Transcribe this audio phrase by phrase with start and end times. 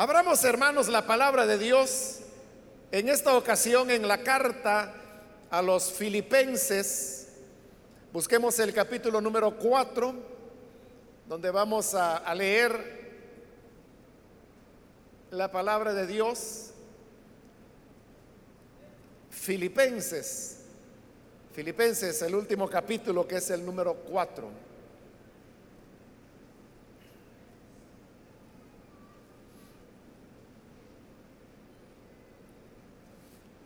[0.00, 2.20] Abramos, hermanos, la palabra de Dios
[2.90, 4.94] en esta ocasión en la carta
[5.50, 7.28] a los filipenses.
[8.10, 10.14] Busquemos el capítulo número 4,
[11.28, 12.72] donde vamos a, leer
[15.32, 16.70] la palabra de Dios.
[19.28, 20.60] Filipenses,
[21.52, 24.69] Filipenses, el último capítulo que es el número 4.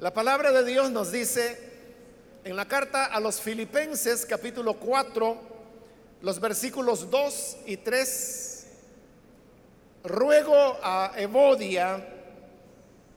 [0.04, 1.56] La palabra de Dios nos dice
[2.44, 5.40] en la carta a los Filipenses capítulo 4,
[6.20, 8.66] los versículos 2 y 3,
[10.04, 12.06] ruego a Evodia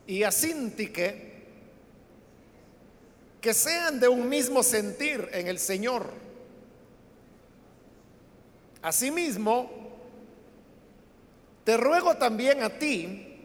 [0.07, 1.43] y a Sintique
[3.41, 6.09] que sean de un mismo sentir en el Señor.
[8.81, 9.69] Asimismo,
[11.65, 13.41] te ruego también a ti,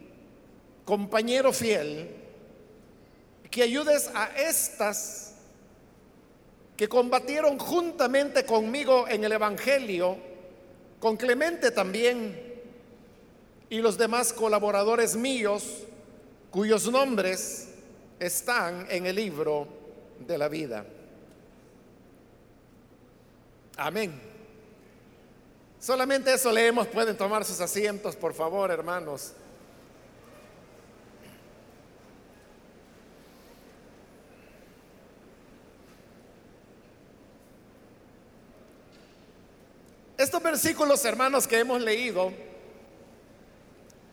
[0.85, 2.22] compañero fiel,
[3.53, 5.35] que ayudes a estas
[6.75, 10.17] que combatieron juntamente conmigo en el Evangelio,
[10.99, 12.51] con Clemente también,
[13.69, 15.85] y los demás colaboradores míos,
[16.51, 17.69] cuyos nombres
[18.19, 19.69] están en el libro
[20.27, 20.87] de la vida.
[23.77, 24.19] Amén.
[25.79, 26.87] Solamente eso leemos.
[26.87, 29.35] Pueden tomar sus asientos, por favor, hermanos.
[40.23, 42.33] Estos versículos, hermanos, que hemos leído,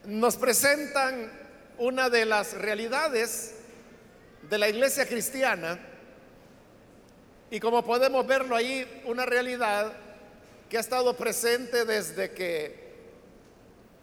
[0.05, 1.31] nos presentan
[1.77, 3.53] una de las realidades
[4.49, 5.77] de la iglesia cristiana
[7.51, 9.93] y como podemos verlo ahí, una realidad
[10.67, 12.89] que ha estado presente desde que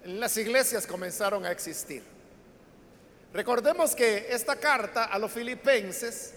[0.04, 2.04] las iglesias comenzaron a existir.
[3.32, 6.34] Recordemos que esta carta a los filipenses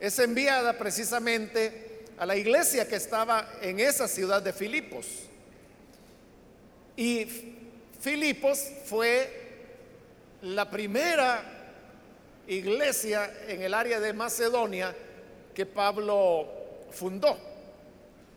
[0.00, 1.85] es enviada precisamente
[2.18, 5.06] a la iglesia que estaba en esa ciudad de Filipos.
[6.96, 7.26] Y
[8.00, 9.46] Filipos fue
[10.42, 11.42] la primera
[12.46, 14.94] iglesia en el área de Macedonia
[15.54, 16.48] que Pablo
[16.90, 17.36] fundó.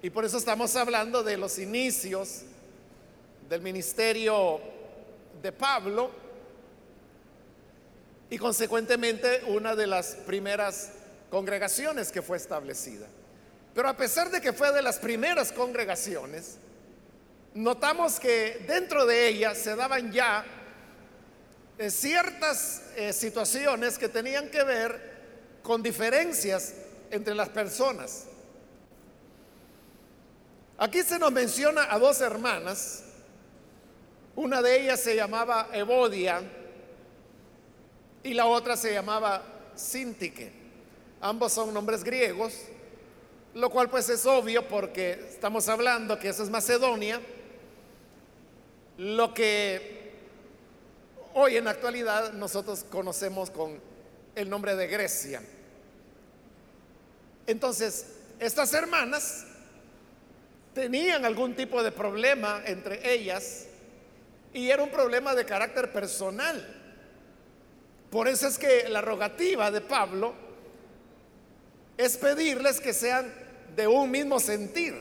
[0.01, 2.41] Y por eso estamos hablando de los inicios
[3.49, 4.59] del ministerio
[5.41, 6.11] de Pablo
[8.29, 10.91] y consecuentemente una de las primeras
[11.29, 13.07] congregaciones que fue establecida.
[13.79, 16.57] Pero a pesar de que fue de las primeras congregaciones,
[17.53, 20.43] notamos que dentro de ella se daban ya
[21.77, 26.73] eh, ciertas eh, situaciones que tenían que ver con diferencias
[27.09, 28.25] entre las personas.
[30.77, 33.05] Aquí se nos menciona a dos hermanas,
[34.35, 36.41] una de ellas se llamaba Evodia
[38.23, 39.41] y la otra se llamaba
[39.73, 40.51] Sintique.
[41.21, 42.55] Ambos son nombres griegos
[43.53, 47.19] lo cual pues es obvio porque estamos hablando que eso es Macedonia,
[48.97, 50.11] lo que
[51.33, 53.79] hoy en la actualidad nosotros conocemos con
[54.35, 55.41] el nombre de Grecia.
[57.47, 58.05] Entonces,
[58.39, 59.45] estas hermanas
[60.73, 63.65] tenían algún tipo de problema entre ellas
[64.53, 66.75] y era un problema de carácter personal.
[68.11, 70.33] Por eso es que la rogativa de Pablo
[71.99, 73.29] es pedirles que sean
[73.75, 74.95] de un mismo sentir.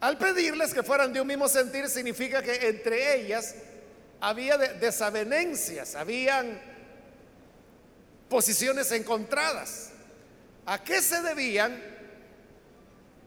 [0.00, 3.54] Al pedirles que fueran de un mismo sentir significa que entre ellas
[4.20, 6.60] había desavenencias, habían
[8.28, 9.90] posiciones encontradas.
[10.66, 11.80] ¿A qué se debían?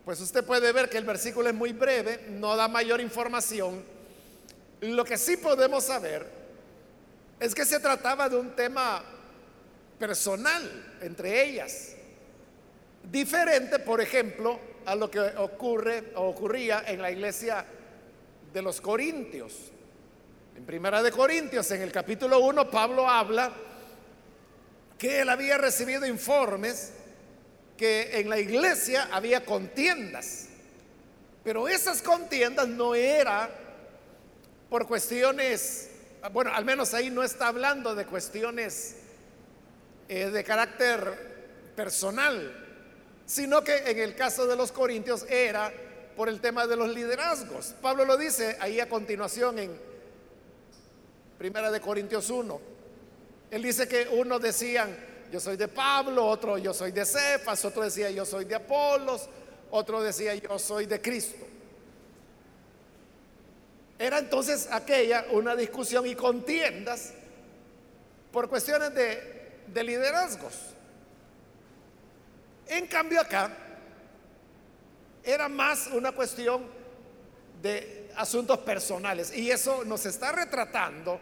[0.04, 3.86] Pues usted puede ver que el versículo es muy breve, no da mayor información.
[4.82, 6.28] Lo que sí podemos saber
[7.40, 9.02] es que se trataba de un tema
[10.02, 11.90] personal entre ellas.
[13.04, 17.64] Diferente, por ejemplo, a lo que ocurre o ocurría en la iglesia
[18.52, 19.54] de los Corintios.
[20.58, 23.54] En Primera de Corintios, en el capítulo 1, Pablo habla
[24.98, 26.94] que él había recibido informes
[27.78, 30.48] que en la iglesia había contiendas.
[31.44, 33.52] Pero esas contiendas no era
[34.68, 35.92] por cuestiones,
[36.32, 38.96] bueno, al menos ahí no está hablando de cuestiones
[40.14, 42.52] eh, de carácter personal,
[43.26, 45.72] sino que en el caso de los corintios era
[46.18, 47.74] por el tema de los liderazgos.
[47.82, 49.72] Pablo lo dice ahí a continuación en
[51.38, 52.60] Primera de Corintios 1.
[53.52, 54.94] Él dice que uno decían,
[55.32, 59.30] yo soy de Pablo, otro yo soy de Cefas, otro decía yo soy de Apolos,
[59.70, 61.46] otro decía yo soy de Cristo.
[63.98, 67.14] era entonces aquella una discusión y contiendas
[68.34, 69.41] por cuestiones de,
[69.74, 70.54] de liderazgos.
[72.68, 73.52] En cambio acá
[75.24, 76.66] era más una cuestión
[77.62, 81.20] de asuntos personales y eso nos está retratando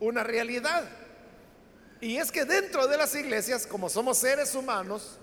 [0.00, 0.84] una realidad.
[2.00, 5.18] Y es que dentro de las iglesias, como somos seres humanos,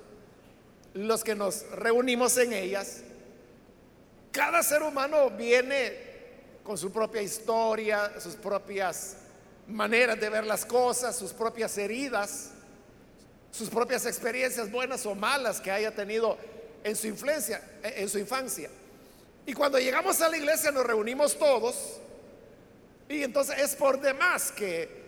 [0.93, 3.01] los que nos reunimos en ellas,
[4.31, 5.97] cada ser humano viene
[6.63, 9.17] con su propia historia, sus propias
[9.67, 12.51] maneras de ver las cosas, sus propias heridas,
[13.51, 16.37] sus propias experiencias buenas o malas que haya tenido
[16.83, 18.69] en su influencia, en su infancia.
[19.45, 21.99] Y cuando llegamos a la iglesia nos reunimos todos
[23.09, 25.07] y entonces es por demás que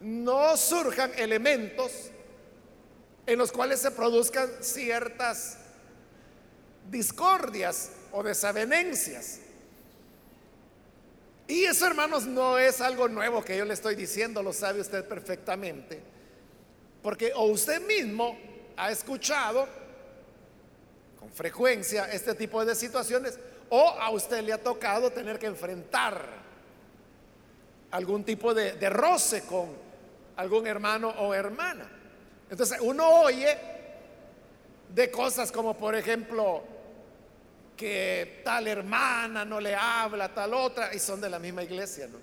[0.00, 1.92] no surjan elementos
[3.26, 5.58] en los cuales se produzcan ciertas
[6.90, 9.40] discordias o desavenencias.
[11.48, 15.02] Y eso, hermanos, no es algo nuevo que yo le estoy diciendo, lo sabe usted
[15.06, 15.98] perfectamente.
[17.02, 18.38] Porque o usted mismo
[18.76, 19.66] ha escuchado
[21.18, 23.38] con frecuencia este tipo de situaciones,
[23.70, 26.22] o a usted le ha tocado tener que enfrentar
[27.92, 29.70] algún tipo de, de roce con
[30.36, 31.90] algún hermano o hermana.
[32.50, 33.56] Entonces uno oye
[34.94, 36.62] de cosas como, por ejemplo,
[37.78, 42.18] que tal hermana no le habla, tal otra, y son de la misma iglesia, ¿no?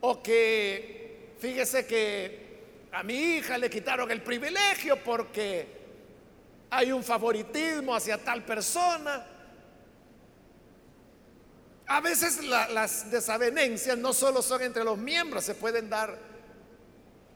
[0.00, 5.66] O que, fíjese que a mi hija le quitaron el privilegio porque
[6.70, 9.26] hay un favoritismo hacia tal persona.
[11.86, 16.18] A veces las desavenencias no solo son entre los miembros, se pueden dar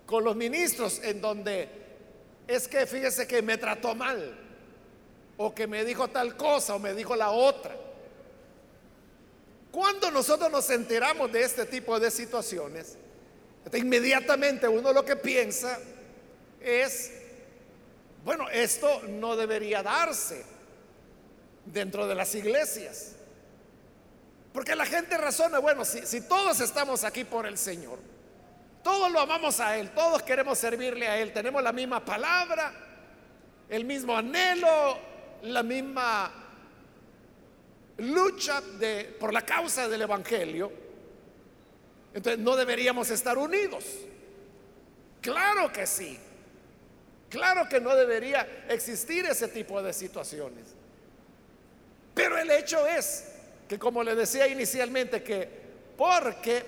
[0.07, 1.69] con los ministros en donde
[2.47, 4.44] es que fíjese que me trató mal
[5.37, 7.75] o que me dijo tal cosa o me dijo la otra.
[9.71, 12.97] Cuando nosotros nos enteramos de este tipo de situaciones,
[13.73, 15.79] inmediatamente uno lo que piensa
[16.61, 17.13] es,
[18.25, 20.45] bueno, esto no debería darse
[21.67, 23.17] dentro de las iglesias.
[24.53, 27.99] Porque la gente razona, bueno, si, si todos estamos aquí por el Señor,
[28.85, 32.73] todos lo amamos a Él, todos queremos servirle a Él, tenemos la misma palabra,
[33.69, 35.14] el mismo anhelo,
[35.45, 36.33] la misma
[37.99, 40.73] lucha de, por la causa del Evangelio,
[42.13, 43.85] entonces no deberíamos estar unidos.
[45.21, 46.19] Claro que sí.
[47.29, 50.67] Claro que no debería existir ese tipo de situaciones.
[52.15, 53.25] Pero el hecho es
[53.69, 55.49] que, como le decía inicialmente, que
[55.97, 56.65] porque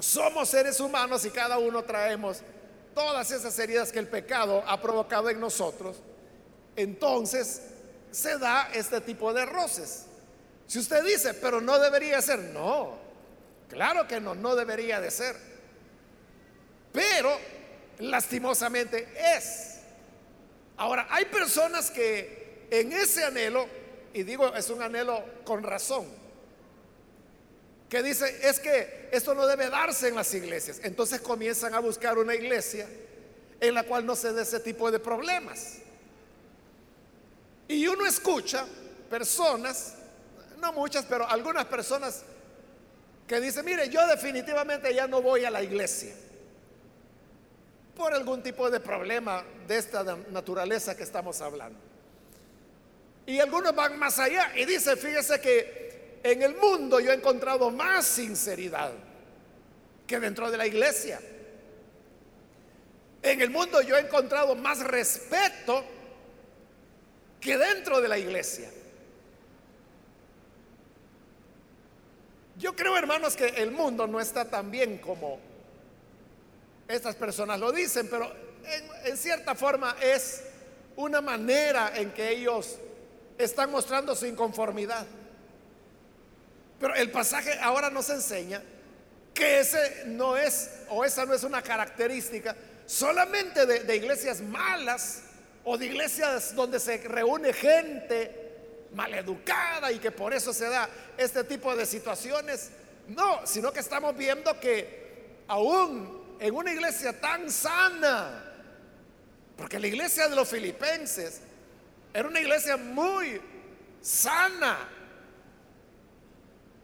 [0.00, 2.42] somos seres humanos y cada uno traemos
[2.94, 5.96] todas esas heridas que el pecado ha provocado en nosotros,
[6.76, 7.62] entonces
[8.10, 10.06] se da este tipo de roces.
[10.66, 12.98] Si usted dice, pero no debería ser, no,
[13.68, 15.36] claro que no, no debería de ser.
[16.92, 17.36] Pero
[17.98, 19.74] lastimosamente es.
[20.76, 23.66] Ahora, hay personas que en ese anhelo,
[24.12, 26.06] y digo, es un anhelo con razón,
[27.88, 30.80] que dice, es que esto no debe darse en las iglesias.
[30.82, 32.88] Entonces comienzan a buscar una iglesia
[33.60, 35.78] en la cual no se dé ese tipo de problemas.
[37.68, 38.66] Y uno escucha
[39.08, 39.94] personas,
[40.58, 42.22] no muchas, pero algunas personas
[43.26, 46.14] que dicen, mire, yo definitivamente ya no voy a la iglesia
[47.96, 51.78] por algún tipo de problema de esta naturaleza que estamos hablando.
[53.26, 57.70] Y algunos van más allá y dicen, fíjese que en el mundo yo he encontrado
[57.70, 58.92] más sinceridad
[60.06, 61.20] que dentro de la iglesia.
[63.22, 65.82] En el mundo yo he encontrado más respeto
[67.44, 68.70] que dentro de la iglesia.
[72.56, 75.38] Yo creo, hermanos, que el mundo no está tan bien como
[76.88, 78.32] estas personas lo dicen, pero
[79.04, 80.42] en, cierta forma es
[80.96, 82.78] una manera en que ellos
[83.36, 85.06] están mostrando su inconformidad.
[86.80, 88.62] Pero el pasaje ahora nos enseña
[89.34, 95.24] que ese no es, o esa no es una característica solamente de iglesias malas,
[95.64, 98.44] o de iglesias donde se reúne gente
[98.92, 102.70] maleducada y que por eso se da este tipo de situaciones.
[103.08, 108.44] No, sino que estamos viendo que aún en una iglesia tan sana,
[109.56, 111.40] porque la iglesia de los filipenses
[112.12, 113.40] era una iglesia muy
[114.00, 114.88] sana.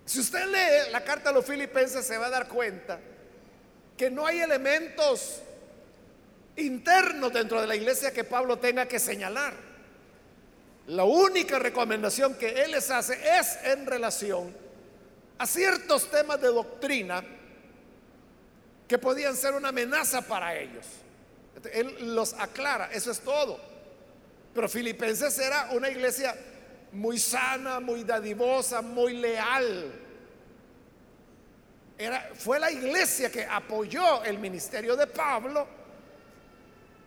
[0.05, 2.99] Si usted lee la carta a los filipenses se va a dar cuenta
[3.97, 5.43] que no hay elementos
[6.57, 9.55] interno dentro de la iglesia que Pablo tenga que señalar.
[10.89, 14.55] La única recomendación que él les hace es en relación
[15.39, 17.23] a ciertos temas de doctrina
[18.89, 20.85] que podían ser una amenaza para ellos.
[21.73, 23.61] Él los aclara, eso es todo.
[24.53, 26.35] Pero Filipenses era una iglesia
[26.93, 29.93] muy sana, muy dadivosa, muy leal.
[31.97, 35.80] Era, fue la iglesia que apoyó el ministerio de Pablo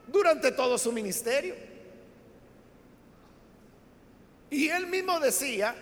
[0.08, 1.56] durante todo su ministerio.
[4.50, 5.76] Y él mismo decía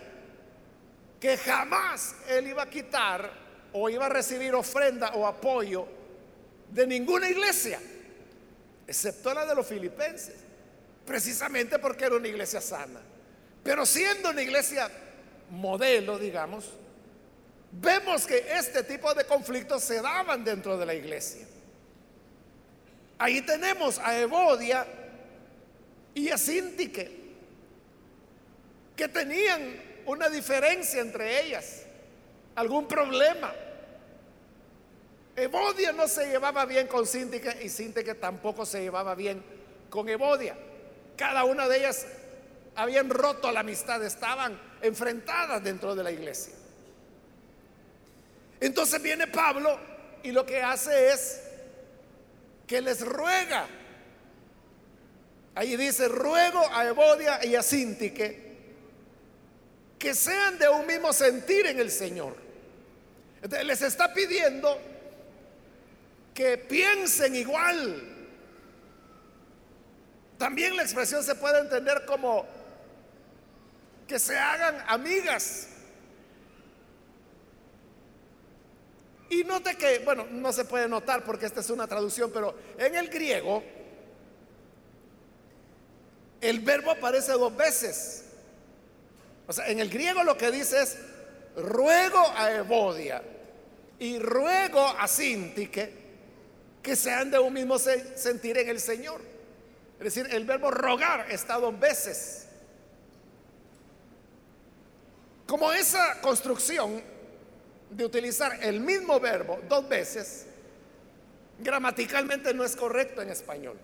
[1.20, 3.32] que jamás él iba a quitar
[3.74, 5.86] o iba a recibir ofrenda o apoyo
[6.70, 7.80] de ninguna iglesia,
[8.88, 10.36] excepto la de los filipenses,
[11.06, 13.02] precisamente porque era una iglesia sana.
[13.64, 14.90] Pero siendo una iglesia
[15.50, 16.66] modelo, digamos,
[17.72, 21.46] vemos que este tipo de conflictos se daban dentro de la iglesia.
[23.22, 24.84] Ahí tenemos a Evodia
[26.16, 27.08] y a Sintique,
[28.96, 31.84] que tenían una diferencia entre ellas,
[32.56, 33.54] algún problema.
[35.36, 39.44] Evodia no se llevaba bien con Sintique y Sintique tampoco se llevaba bien
[39.92, 40.58] con Evodia.
[41.16, 42.08] Cada una de ellas
[42.74, 46.56] habían roto la amistad, estaban enfrentadas dentro de la iglesia.
[48.60, 49.78] Entonces viene Pablo
[50.24, 51.51] y lo que hace es
[52.72, 53.68] que les ruega.
[55.56, 58.50] Ahí dice, ruego a Evodia y a Sintique
[60.00, 62.34] que sean de un mismo sentir en el Señor.
[63.66, 64.80] Les está pidiendo
[66.34, 68.04] que piensen igual.
[70.38, 72.46] También la expresión se puede entender como
[74.08, 75.68] que se hagan amigas.
[79.32, 82.96] Y note que, bueno, no se puede notar porque esta es una traducción, pero en
[82.96, 83.64] el griego
[86.42, 88.26] el verbo aparece dos veces.
[89.48, 90.98] O sea, en el griego lo que dice es
[91.56, 93.24] ruego a Evodia
[94.00, 95.94] y ruego a Sintique
[96.84, 99.22] que sean de un mismo sentir en el Señor.
[99.98, 102.48] Es decir, el verbo rogar está dos veces.
[105.48, 107.02] Como esa construcción
[107.92, 110.46] de utilizar el mismo verbo dos veces,
[111.60, 113.78] gramaticalmente no es correcto en español.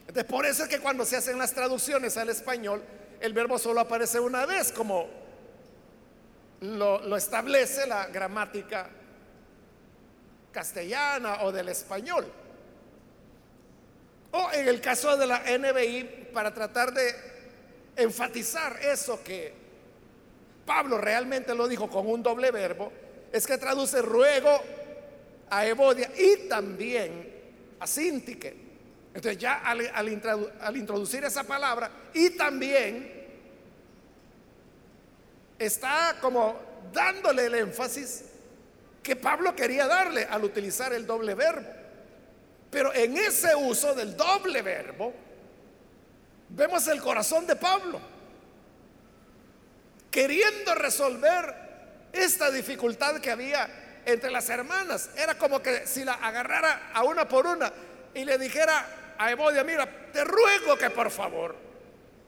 [0.00, 2.82] Entonces, por eso es que cuando se hacen las traducciones al español,
[3.20, 5.08] el verbo solo aparece una vez, como
[6.60, 8.88] lo, lo establece la gramática
[10.52, 12.26] castellana o del español.
[14.32, 17.14] O en el caso de la NBI, para tratar de
[17.96, 19.61] enfatizar eso que
[20.66, 22.92] Pablo realmente lo dijo con un doble verbo,
[23.32, 24.60] es que traduce ruego
[25.50, 27.30] a Evodia y también
[27.80, 28.54] a Sintique.
[29.14, 33.22] Entonces ya al, introducir esa palabra y también
[35.58, 36.58] está como
[36.92, 38.24] dándole el énfasis
[39.02, 41.68] que Pablo quería darle al utilizar el doble verbo.
[42.70, 45.12] Pero en ese uso del doble verbo,
[46.48, 48.11] vemos el corazón de Pablo
[50.12, 51.56] queriendo resolver
[52.12, 55.10] esta dificultad que había entre las hermanas.
[55.16, 57.72] Era como que si la agarrara a una por una
[58.14, 61.56] y le dijera a Evodia, mira, te ruego que por favor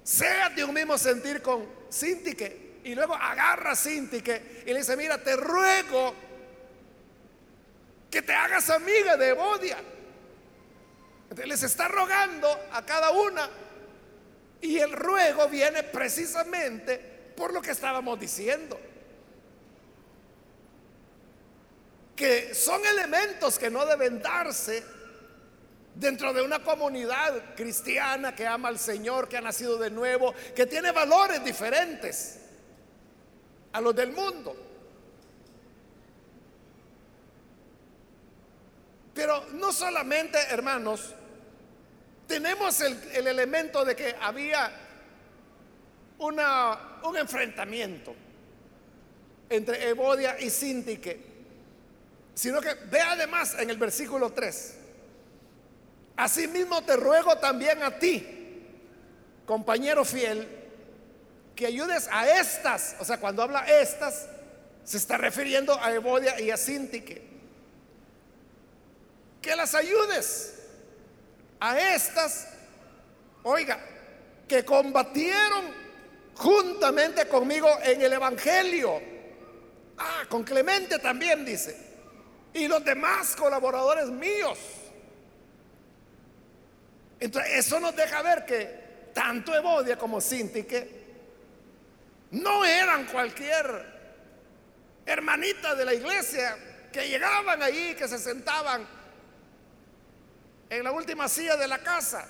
[0.03, 2.65] sea de un mismo sentir con Sintique.
[2.85, 6.15] Y luego agarra a Sintique y le dice, mira, te ruego
[8.11, 9.77] que te hagas amiga de Evodia.
[11.45, 13.49] Les está rogando a cada una
[14.61, 18.79] y el ruego viene precisamente por lo que estábamos diciendo.
[22.17, 24.85] Que son elementos que no deben darse
[25.95, 30.67] dentro de una comunidad cristiana que ama al Señor, que ha nacido de nuevo, que
[30.67, 32.41] tiene valores diferentes
[33.73, 34.57] a los del mundo.
[39.15, 41.15] Pero no solamente, hermanos,
[42.27, 44.73] tenemos el, el elemento de que había
[46.19, 48.15] una, un enfrentamiento
[49.49, 51.21] entre Evodia y Sintique,
[52.35, 54.75] sino que ve además en el versículo 3,
[56.17, 58.27] asimismo te ruego también a ti,
[59.47, 60.49] compañero fiel,
[61.55, 64.27] que ayudes a estas, o sea, cuando habla estas,
[64.83, 67.23] se está refiriendo a Evodia y a Sintique,
[69.41, 70.55] que las ayudes
[71.61, 72.49] a estas,
[73.43, 73.79] oiga,
[74.49, 75.84] que combatieron
[76.37, 79.01] juntamente conmigo en el Evangelio.
[79.99, 81.77] Ah, con Clemente también dice.
[82.53, 84.59] Y los demás colaboradores míos.
[87.21, 91.05] Entonces, eso nos deja ver que tanto Evodia como Sintique
[92.33, 93.95] no eran cualquier
[95.07, 96.57] hermanitas de la iglesia
[96.93, 98.87] que llegaban ahí, que se sentaban
[100.71, 102.27] en la última silla de la casa.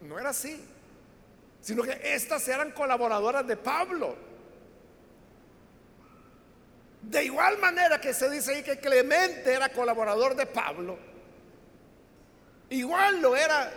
[0.00, 0.64] No era así,
[1.64, 4.14] sino que estas eran colaboradoras de Pablo.
[7.00, 10.98] De igual manera que se dice ahí que Clemente era colaborador de Pablo,
[12.68, 13.72] igual lo era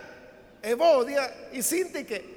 [0.62, 2.36] Evodia y Sintique.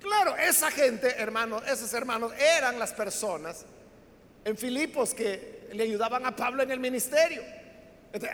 [0.00, 3.64] Claro, esa gente, hermanos, esos hermanos eran las personas
[4.44, 7.42] en Filipos que le ayudaban a Pablo en el ministerio.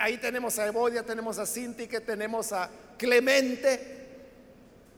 [0.01, 4.00] ahí tenemos a Evodia, tenemos a Sintique, tenemos a Clemente.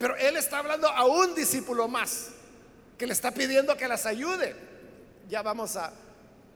[0.02, 2.30] Pero él está hablando a un discípulo más
[2.98, 4.52] que le está pidiendo que las ayude.
[5.28, 5.92] Ya vamos a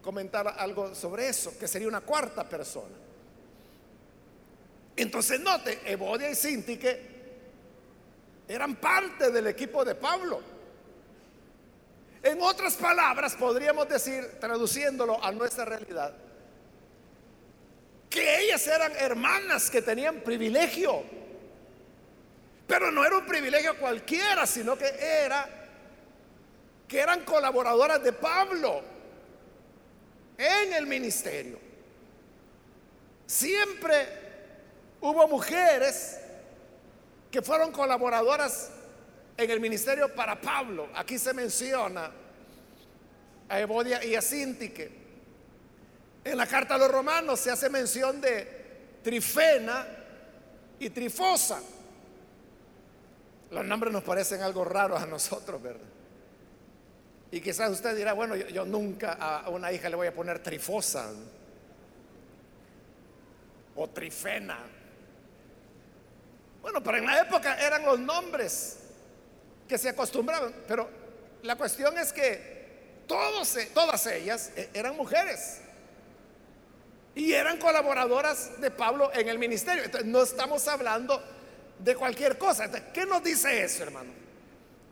[0.03, 2.97] comentar algo sobre eso, que sería una cuarta persona.
[4.97, 7.00] Entonces note, Evodia y Sintique
[8.49, 10.43] eran parte del equipo de Pablo.
[12.25, 16.12] En otras palabras, podríamos decir, traduciéndolo a nuestra realidad,
[18.11, 21.25] que ellas eran hermanas que tenían privilegio.
[22.66, 25.49] Pero no era un privilegio cualquiera, sino que era
[26.88, 28.82] que eran colaboradoras de Pablo
[30.38, 31.58] en el ministerio.
[33.26, 34.06] Siempre
[35.00, 36.18] hubo mujeres
[37.30, 38.70] que fueron colaboradoras
[39.37, 40.88] en el ministerio para Pablo.
[40.94, 42.11] Aquí se menciona
[43.49, 44.90] a Evodia y a Sintique.
[46.25, 49.87] En la carta a los romanos se hace mención de Trifena
[50.78, 51.61] y Trifosa.
[53.50, 55.87] Los nombres nos parecen algo raros a nosotros, ¿verdad?
[57.31, 61.12] Y quizás usted dirá, bueno, yo, nunca a una hija le voy a poner Trifosa
[63.75, 64.59] o Trifena.
[66.62, 68.79] Bueno, pero en la época eran los nombres
[69.69, 70.88] que se acostumbraban, pero
[71.43, 72.57] la cuestión es que
[73.07, 75.61] todas ellas e, eran mujeres
[77.15, 79.85] y eran colaboradoras de Pablo en el ministerio.
[79.85, 81.23] Entonces, no estamos hablando
[81.78, 82.71] de cualquier cosa.
[82.93, 84.12] ¿Qué nos dice eso, hermano?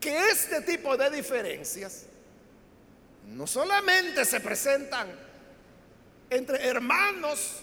[0.00, 2.04] Que este tipo de diferencias
[3.28, 5.08] no solamente se presentan
[6.30, 7.60] entre hermanos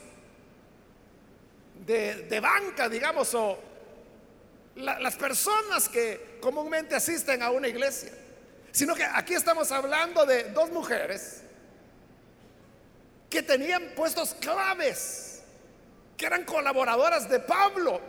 [1.86, 3.60] de, banca, digamos, o
[4.76, 8.12] las personas que comúnmente asisten a una iglesia,
[8.72, 11.42] sino que aquí estamos hablando de dos mujeres
[13.30, 15.42] que tenían puestos claves,
[16.18, 18.02] que eran colaboradoras de Pablo.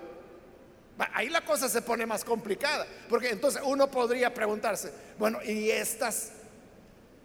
[1.13, 6.33] Ahí la cosa se pone más complicada, porque entonces uno podría preguntarse, bueno, ¿y estas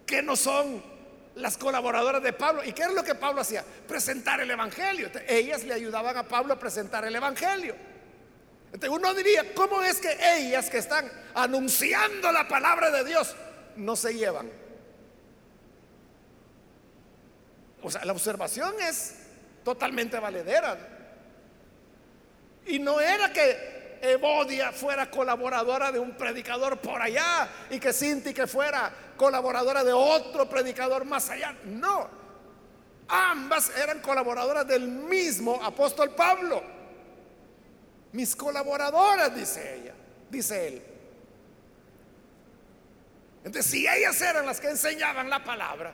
[0.06, 0.82] qué no son
[1.34, 2.64] las colaboradoras de Pablo?
[2.64, 3.64] ¿Y qué es lo que Pablo hacía?
[3.86, 5.10] Presentar el Evangelio.
[5.28, 7.76] Ellas le ayudaban a Pablo a presentar el Evangelio.
[8.72, 13.34] Entonces uno diría, ¿cómo es que ellas que están anunciando la palabra de Dios
[13.76, 14.50] no se llevan?
[17.82, 19.14] O sea, la observación es
[19.64, 20.97] totalmente valedera.
[22.68, 28.32] Y no era que Evodia fuera colaboradora de un predicador por allá y que Cinti
[28.32, 31.56] que fuera colaboradora de otro predicador más allá.
[31.64, 32.08] No,
[33.08, 36.78] ambas eran colaboradoras del mismo apóstol Pablo
[38.12, 39.94] mis colaboradoras, dice ella,
[40.30, 40.82] dice él.
[43.44, 45.92] Entonces, si ellas eran las que enseñaban la palabra,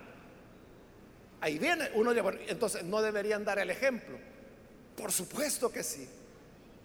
[1.41, 4.19] ahí viene uno entonces no deberían dar el ejemplo.
[4.97, 6.09] Por supuesto que sí,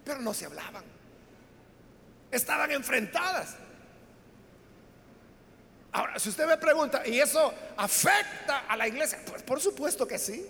[0.10, 0.84] pero no se hablaban.
[2.32, 3.56] Estaban enfrentadas.
[5.92, 9.20] Ahora, si usted me pregunta, ¿y eso afecta a la iglesia?
[9.26, 10.48] Pues por supuesto que sí.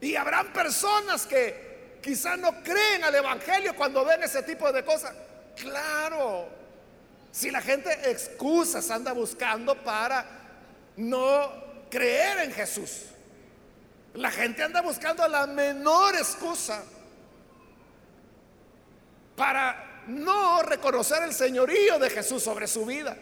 [0.00, 5.14] Y habrán personas que Quizás no creen al Evangelio cuando ven ese tipo de cosas.
[5.56, 6.48] Claro,
[7.30, 10.26] si la gente excusas anda buscando para
[10.96, 11.52] no
[11.88, 13.04] creer en Jesús.
[14.14, 16.82] La gente anda buscando la menor excusa
[19.42, 23.16] para no reconocer el señorío de Jesús sobre su vida.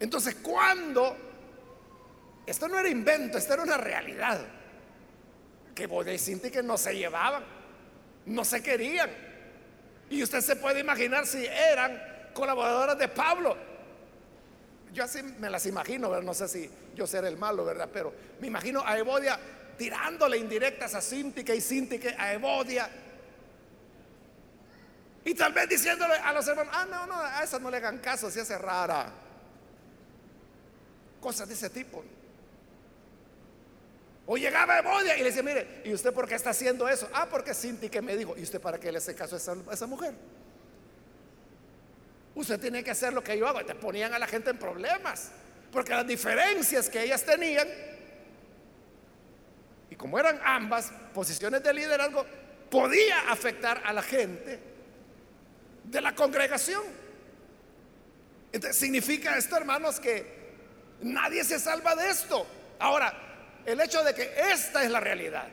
[0.00, 1.14] Entonces, cuando
[2.46, 4.40] esto no era invento, esto era una realidad
[5.74, 7.44] que y que no se llevaban,
[8.24, 9.10] no se querían.
[10.08, 12.02] Y usted se puede imaginar si eran
[12.32, 13.54] colaboradoras de Pablo.
[14.94, 17.90] Yo así me las imagino, no sé si yo seré el malo, ¿verdad?
[17.92, 19.38] Pero me imagino a Evodia
[19.76, 22.88] tirándole indirectas a Sintique y Sintique a Evodia.
[25.26, 27.98] Y tal vez diciéndole a los hermanos, ah, no, no, a esa no le hagan
[27.98, 29.12] caso, si hace rara.
[31.20, 32.04] Cosas de ese tipo.
[34.24, 37.10] O llegaba Evodia y le decía, mire, ¿y usted por qué está haciendo eso?
[37.12, 39.86] Ah, porque Cinti que me dijo, ¿y usted para qué le hace caso a esa,
[39.88, 40.14] mujer?
[42.36, 43.60] Usted tiene que hacer lo que yo hago.
[43.60, 45.32] Y te ponían a la gente en problemas.
[45.72, 47.66] Porque las diferencias que ellas tenían,
[49.90, 52.24] y como eran ambas posiciones de liderazgo,
[52.70, 54.75] podía afectar a la gente
[55.90, 56.82] de la congregación.
[58.52, 60.26] Entonces, significa esto, hermanos, que
[61.00, 62.46] nadie se salva de esto.
[62.78, 63.12] Ahora,
[63.64, 65.48] el hecho de que esta es la realidad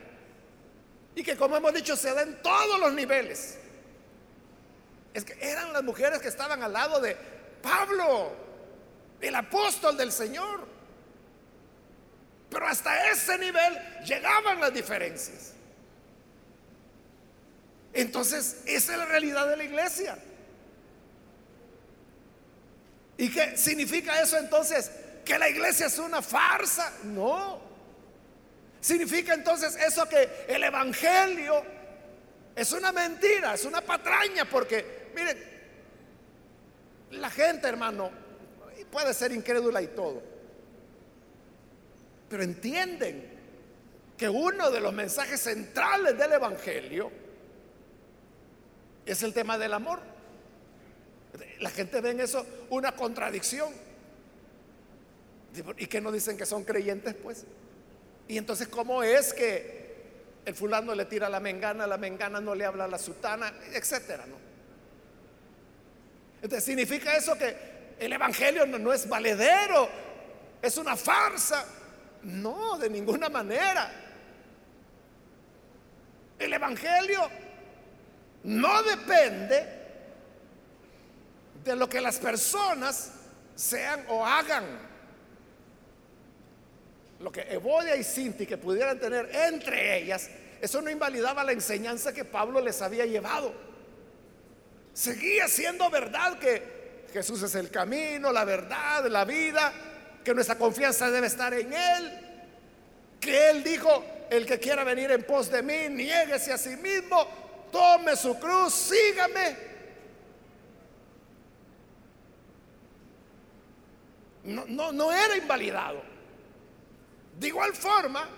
[1.14, 3.58] y que, como hemos dicho, se da en todos los niveles,
[5.12, 7.16] es que eran las mujeres que estaban al lado de
[7.62, 8.32] Pablo,
[9.20, 10.66] el apóstol del Señor.
[12.50, 15.52] Pero hasta ese nivel llegaban las diferencias.
[17.94, 20.18] Entonces, esa es la realidad de la iglesia.
[23.16, 24.90] ¿Y qué significa eso entonces?
[25.24, 26.92] ¿Que la iglesia es una farsa?
[27.04, 27.62] No.
[28.80, 31.62] Significa entonces eso que el Evangelio
[32.56, 35.38] es una mentira, es una patraña, porque, miren,
[37.12, 38.10] la gente, hermano,
[38.90, 40.22] puede ser incrédula y todo,
[42.28, 43.32] pero entienden
[44.16, 47.23] que uno de los mensajes centrales del Evangelio
[49.06, 50.00] es el tema del amor.
[51.60, 53.72] La gente ve en eso una contradicción.
[55.78, 57.44] ¿Y que no dicen que son creyentes, pues?
[58.26, 59.84] Y entonces, ¿cómo es que
[60.44, 64.26] el fulano le tira la mengana, la mengana no le habla a la sutana, etcétera,
[64.26, 64.36] ¿no?
[66.42, 67.56] Entonces, ¿significa eso que
[67.98, 69.88] el evangelio no, no es valedero?
[70.60, 71.64] ¿Es una farsa?
[72.22, 73.90] No, de ninguna manera.
[76.38, 77.30] El evangelio
[78.44, 79.66] no depende
[81.64, 83.10] de lo que las personas
[83.54, 84.64] sean o hagan.
[87.20, 90.28] Lo que Evodia y Sinti que pudieran tener entre ellas,
[90.60, 93.54] eso no invalidaba la enseñanza que Pablo les había llevado.
[94.92, 99.72] Seguía siendo verdad que Jesús es el camino, la verdad, la vida,
[100.22, 102.20] que nuestra confianza debe estar en Él,
[103.20, 107.43] que Él dijo, el que quiera venir en pos de mí, niéguese a sí mismo,
[107.74, 109.56] tome su cruz, sígame.
[114.44, 116.00] No, no, no era invalidado.
[117.36, 118.28] De igual forma,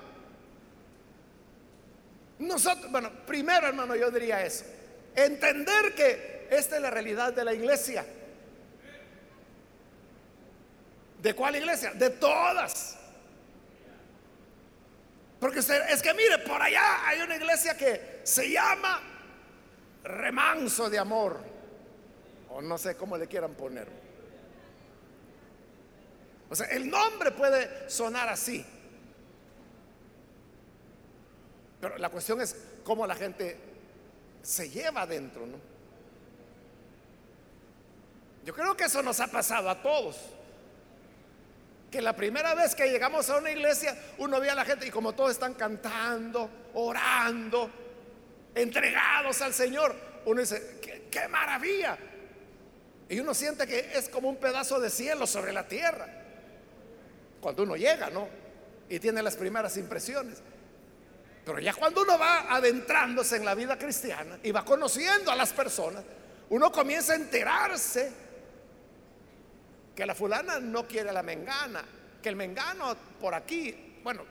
[2.38, 4.64] nosotros, bueno, primero hermano yo diría eso,
[5.14, 8.06] entender que esta es la realidad de la iglesia.
[11.20, 11.92] ¿De cuál iglesia?
[11.92, 12.96] De todas.
[15.38, 19.15] Porque es que mire, por allá hay una iglesia que se llama
[20.06, 21.38] remanso de amor,
[22.50, 23.88] o no sé cómo le quieran poner.
[26.48, 28.64] O sea, el nombre puede sonar así,
[31.80, 33.58] pero la cuestión es cómo la gente
[34.42, 35.58] se lleva adentro, ¿no?
[38.44, 40.16] Yo creo que eso nos ha pasado a todos.
[41.90, 44.90] Que la primera vez que llegamos a una iglesia, uno ve a la gente y
[44.90, 47.68] como todos están cantando, orando,
[48.56, 51.96] entregados al Señor, uno dice, qué, maravilla.
[53.08, 56.08] Y uno siente que es como un pedazo de cielo sobre la tierra.
[57.40, 58.28] Cuando uno llega, ¿no?
[58.88, 60.42] Y tiene las primeras impresiones.
[61.44, 65.52] Pero ya cuando uno va adentrándose en la vida cristiana y va conociendo a las
[65.52, 66.02] personas,
[66.48, 68.10] uno comienza a enterarse
[69.94, 71.84] que la fulana no quiere la mengana,
[72.20, 74.24] que el mengano por aquí, bueno,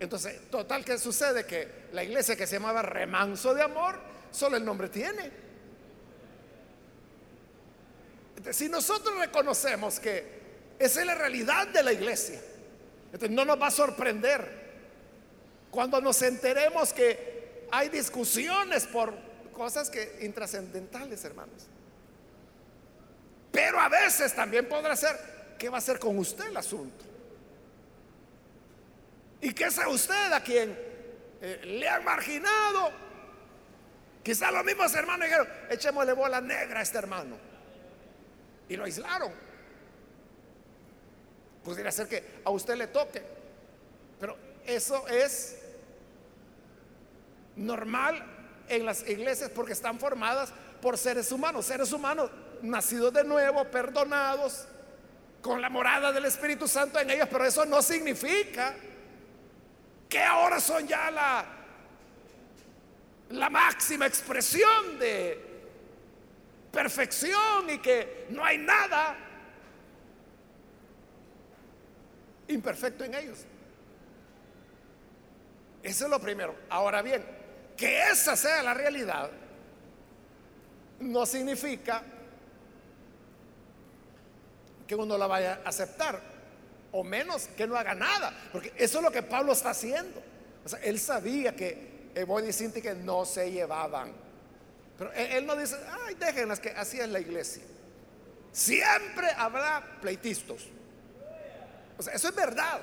[0.00, 1.46] Entonces, total, ¿qué sucede?
[1.46, 3.98] Que la iglesia que se llamaba remanso de amor,
[4.30, 5.30] solo el nombre tiene.
[8.50, 10.42] Si nosotros reconocemos que
[10.78, 12.40] esa es la realidad de la iglesia,
[13.06, 14.64] entonces no nos va a sorprender
[15.70, 19.14] cuando nos enteremos que hay discusiones por
[19.52, 21.66] cosas que intrascendentales, hermanos.
[23.50, 25.16] Pero a veces también podrá ser,
[25.58, 27.03] ¿qué va a hacer con usted el asunto?
[29.44, 30.74] ¿Y qué es usted a quien
[31.42, 32.90] eh, le han marginado?
[34.22, 37.36] Quizá los mismos hermanos dijeron, echémosle bola negra a este hermano.
[38.70, 39.30] Y lo aislaron.
[41.62, 43.22] Pudiera ser que a usted le toque.
[44.18, 45.58] Pero eso es
[47.54, 48.24] normal
[48.66, 52.30] en las iglesias porque están formadas por seres humanos, seres humanos
[52.62, 54.66] nacidos de nuevo, perdonados,
[55.42, 58.74] con la morada del Espíritu Santo en ellos, pero eso no significa
[60.14, 61.44] que ahora son ya la,
[63.30, 65.44] la máxima expresión de
[66.70, 69.16] perfección y que no hay nada
[72.46, 73.44] imperfecto en ellos.
[75.82, 76.54] Eso es lo primero.
[76.70, 77.26] Ahora bien,
[77.76, 79.32] que esa sea la realidad
[81.00, 82.04] no significa
[84.86, 86.33] que uno la vaya a aceptar,
[86.94, 90.22] o menos que no haga nada, porque eso es lo que Pablo está haciendo.
[90.64, 94.12] O sea, él sabía que Evodia y que no se llevaban,
[94.96, 95.76] pero él, no dice,
[96.06, 97.64] ay, déjenlas que así es la iglesia.
[98.52, 100.62] Siempre habrá pleitistas.
[101.98, 102.80] O sea, eso es verdad.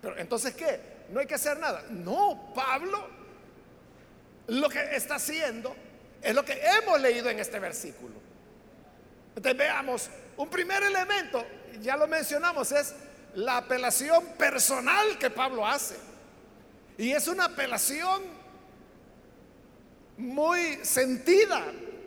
[0.00, 0.80] Pero entonces, ¿qué?
[1.10, 1.84] No hay que hacer nada.
[1.90, 3.06] No, Pablo
[4.46, 5.74] lo que está haciendo
[6.22, 8.14] es lo que hemos leído en este versículo.
[9.36, 11.44] Entonces veamos, un primer elemento,
[11.80, 12.94] ya lo mencionamos, es
[13.34, 15.96] la apelación personal que Pablo hace.
[16.96, 18.22] Y es una apelación
[20.16, 21.64] muy sentida.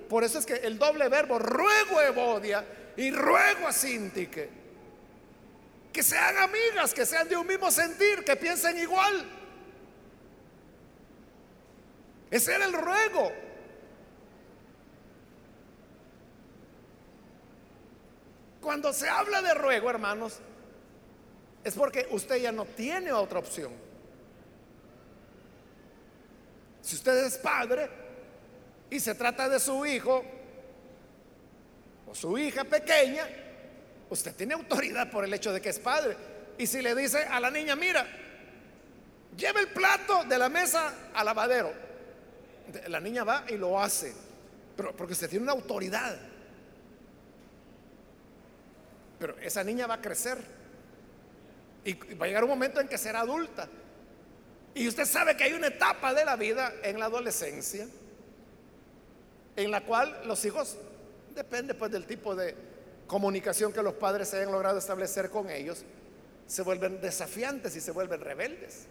[0.10, 4.50] Por eso es que el doble verbo, ruego a Evodia y ruego a Sintique,
[5.92, 9.26] que sean amigas, que sean de un mismo sentir, que piensen igual.
[12.32, 13.47] Ese era el ruego.
[18.62, 20.40] Cuando se habla de ruego, hermanos,
[21.64, 23.72] es porque usted ya no tiene otra opción.
[26.82, 27.90] Si usted es padre
[28.90, 30.24] y se trata de su hijo
[32.08, 33.28] o su hija pequeña,
[34.10, 36.16] usted tiene autoridad por el hecho de que es padre.
[36.58, 38.08] Y si le dice a la niña, mira,
[39.36, 41.74] lleve el plato de la mesa al lavadero,
[42.88, 44.14] la niña va y lo hace,
[44.76, 46.18] pero porque usted tiene una autoridad.
[49.20, 50.38] Pero esa niña va a crecer
[51.84, 53.68] y va a llegar un momento en que será adulta.
[54.76, 57.88] Y usted sabe que hay una etapa de la vida en la adolescencia
[59.56, 60.78] en la cual los hijos,
[61.34, 62.56] depende pues del tipo de
[63.08, 65.84] comunicación que los padres hayan logrado establecer con ellos,
[66.46, 68.86] se vuelven desafiantes y se vuelven rebeldes.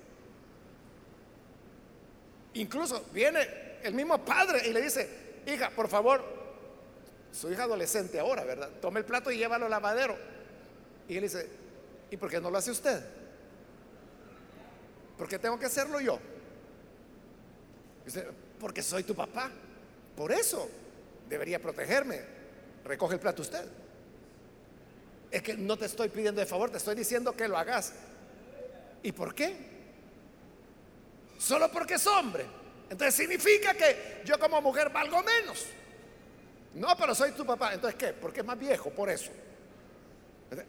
[2.55, 5.09] Incluso viene el mismo padre y le dice,
[5.47, 6.25] hija, por favor,
[7.33, 8.71] su hija adolescente ahora, ¿verdad?
[8.81, 10.17] Tome el plato y llévalo al lavadero.
[11.09, 11.49] Y él dice,
[12.11, 13.05] ¿y por qué no lo hace usted?
[15.17, 16.19] ¿Por qué tengo que hacerlo yo?
[18.05, 18.27] Dice,
[18.61, 19.51] porque soy tu papá.
[20.17, 20.69] Por eso
[21.29, 22.21] debería protegerme.
[22.85, 23.65] Recoge el plato usted.
[25.31, 27.93] Es que no te estoy pidiendo de favor, te estoy diciendo que lo hagas.
[29.03, 29.57] ¿Y por qué?
[31.39, 32.47] Solo porque es hombre.
[32.89, 35.67] Entonces significa que yo como mujer valgo menos.
[36.77, 37.73] No, pero soy tu papá.
[37.73, 38.13] Entonces, ¿qué?
[38.13, 39.31] Porque es más viejo, por eso.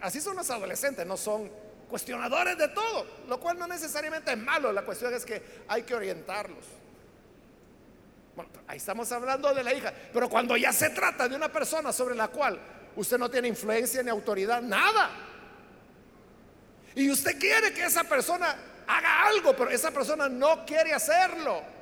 [0.01, 1.51] Así son los adolescentes, no son
[1.89, 4.71] cuestionadores de todo, lo cual no necesariamente es malo.
[4.71, 6.65] La cuestión es que hay que orientarlos.
[8.35, 11.91] Bueno, ahí estamos hablando de la hija, pero cuando ya se trata de una persona
[11.91, 12.59] sobre la cual
[12.95, 15.09] usted no tiene influencia ni autoridad, nada.
[16.95, 18.55] Y usted quiere que esa persona
[18.87, 21.76] haga algo, pero esa persona no quiere hacerlo.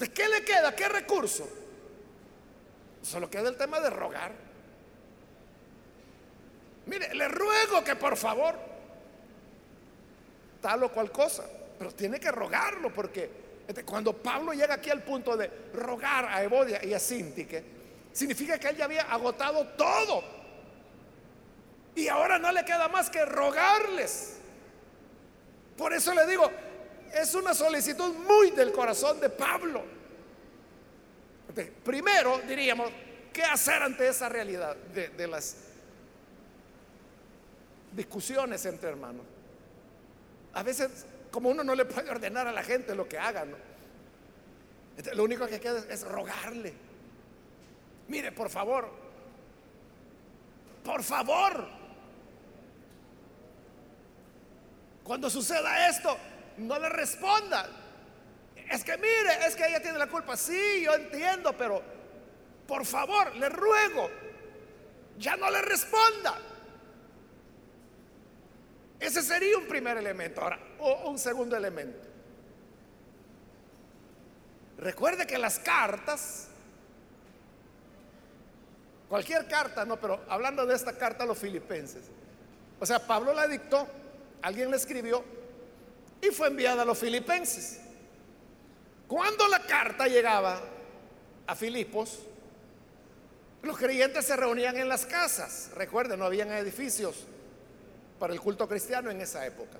[0.00, 0.74] Entonces, ¿qué le queda?
[0.74, 1.46] ¿Qué recurso?
[3.02, 4.32] Solo queda el tema de rogar.
[6.86, 8.54] Mire, le ruego que por favor,
[10.62, 11.44] tal o cual cosa,
[11.78, 13.30] pero tiene que rogarlo porque
[13.68, 17.62] este, cuando Pablo llega aquí al punto de rogar a Evodia y a Sintique,
[18.10, 20.24] significa que él ya había agotado todo.
[21.94, 24.38] Y ahora no le queda más que rogarles.
[25.76, 26.50] Por eso le digo,
[27.14, 29.84] es una solicitud muy del corazón de Pablo.
[31.84, 32.90] Primero diríamos,
[33.32, 35.56] ¿qué hacer ante esa realidad de, las
[37.92, 39.24] discusiones entre hermanos?
[40.52, 43.44] A veces, como uno no le puede ordenar a la gente lo que haga,
[45.14, 46.72] lo único que queda es rogarle.
[48.08, 48.90] Mire, por favor,
[50.84, 51.68] por favor,
[55.04, 56.16] cuando suceda esto,
[56.60, 57.68] no le responda.
[58.70, 60.36] Es que mire, es que ella tiene la culpa.
[60.36, 61.82] Sí, yo entiendo, pero
[62.66, 64.08] por favor, le ruego,
[65.18, 66.38] ya no le responda.
[69.00, 70.40] Ese sería un primer elemento.
[70.40, 72.06] Ahora, o un segundo elemento.
[74.78, 76.48] Recuerde que las cartas,
[79.08, 82.04] cualquier carta, no, pero hablando de esta carta a los filipenses,
[82.78, 83.86] o sea, Pablo la dictó,
[84.40, 85.22] alguien la escribió
[86.22, 87.80] y fue enviada a los filipenses.
[89.06, 90.60] Cuando la carta llegaba
[91.46, 92.20] a Filipos,
[93.62, 95.70] los creyentes se reunían en las casas.
[95.74, 97.24] Recuerden, no habían edificios
[98.18, 99.78] para el culto cristiano en esa época.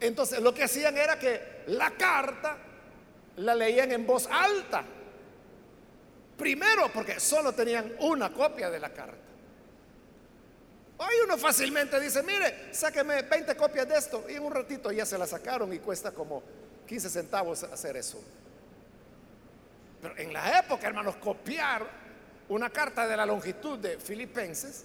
[0.00, 2.56] Entonces lo que hacían era que la carta
[3.36, 4.84] la leían en voz alta.
[6.36, 9.27] Primero porque solo tenían una copia de la carta.
[10.98, 15.06] Hoy uno fácilmente dice, mire, sáqueme 20 copias de esto y en un ratito ya
[15.06, 16.42] se la sacaron y cuesta como
[16.86, 18.20] 15 centavos hacer eso.
[20.02, 21.86] Pero en la época, hermanos, copiar
[22.48, 24.84] una carta de la longitud de Filipenses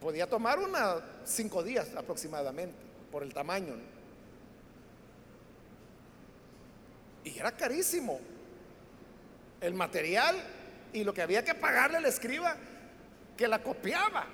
[0.00, 2.76] podía tomar unos cinco días aproximadamente,
[3.12, 3.74] por el tamaño.
[7.22, 8.20] Y era carísimo
[9.60, 10.36] el material
[10.92, 12.56] y lo que había que pagarle al escriba
[13.36, 14.26] que la copiaba.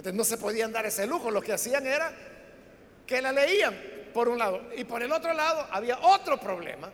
[0.00, 1.30] Entonces no se podían dar ese lujo.
[1.30, 2.10] Lo que hacían era
[3.06, 3.76] que la leían
[4.14, 4.62] por un lado.
[4.74, 6.90] Y por el otro lado había otro problema.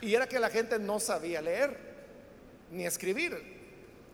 [0.00, 1.78] Y era que la gente no sabía leer
[2.72, 3.40] ni escribir.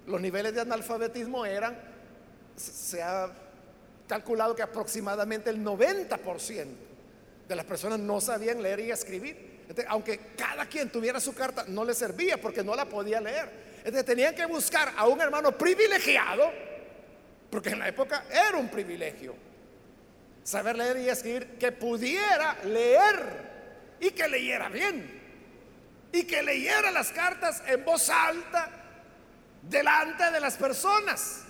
[0.06, 1.80] Los niveles de analfabetismo eran,
[2.56, 3.30] se ha
[4.06, 6.66] calculado que aproximadamente el 90%
[7.48, 9.64] de las personas no sabían leer y escribir.
[9.88, 13.48] aunque cada quien tuviera su carta, no le servía porque no la podía leer.
[13.78, 16.52] Entonces tenían que buscar a un hermano privilegiado,
[17.52, 19.36] porque en la época era un privilegio
[20.42, 25.20] saber leer y escribir, que pudiera leer y que leyera bien.
[26.12, 28.70] Y que leyera las cartas en voz alta
[29.60, 31.42] delante de las personas.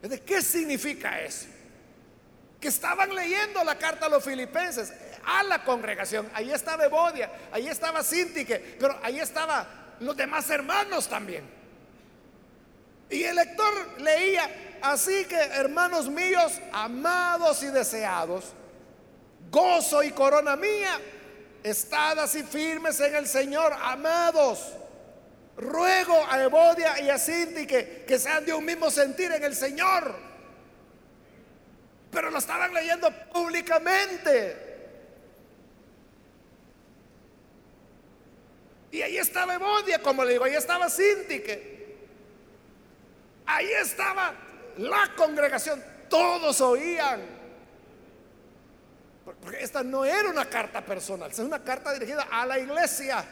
[0.00, 1.44] ¿De qué significa eso?
[2.58, 4.94] Que estaban leyendo la carta a los filipenses,
[5.26, 6.26] a la congregación.
[6.32, 9.66] Ahí estaba Evodia, ahí estaba Sintique, pero ahí estaban
[10.00, 11.55] los demás hermanos también.
[13.08, 18.46] Y el lector leía, así que hermanos míos, amados y deseados,
[19.50, 21.00] gozo y corona mía,
[21.62, 24.72] estad así firmes en el Señor, amados.
[25.56, 30.14] Ruego a Evodia y a Cinti que, sean de un mismo sentir en el Señor.
[32.10, 34.64] Pero lo estaban leyendo públicamente.
[38.90, 41.40] Y ahí estaba Evodia, como le digo, ahí estaba Cinti,
[43.46, 44.34] ahí estaba
[44.78, 47.20] la congregación, todos oían.
[49.24, 53.24] Porque esta no era una carta personal, es una carta dirigida a la iglesia.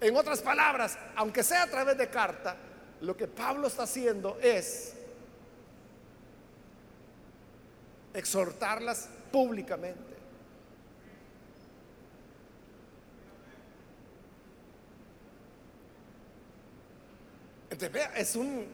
[0.00, 2.56] En otras palabras, aunque sea a través de carta,
[3.00, 4.92] lo que Pablo está haciendo es
[8.12, 10.16] exhortarlas públicamente.
[18.14, 18.66] Es un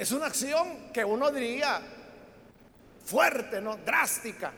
[0.00, 1.78] es una acción que uno diría
[3.04, 3.76] fuerte, ¿no?
[3.76, 4.50] Drástica.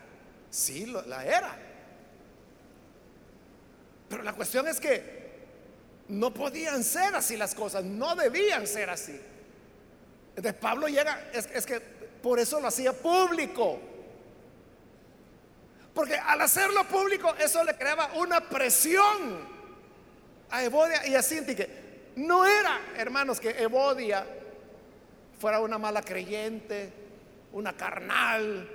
[0.48, 1.58] Sí, la era.
[4.08, 5.32] Pero la cuestión es que
[6.06, 9.20] no podían ser así las cosas, no debían ser así.
[10.36, 13.80] Entonces Pablo llega, es, que por eso lo hacía público.
[15.92, 19.44] Porque al hacerlo público, eso le creaba una presión
[20.50, 24.24] a Evodia y a que No era, hermanos, que Evodia
[25.42, 26.92] fuera una mala creyente,
[27.52, 28.70] una carnal,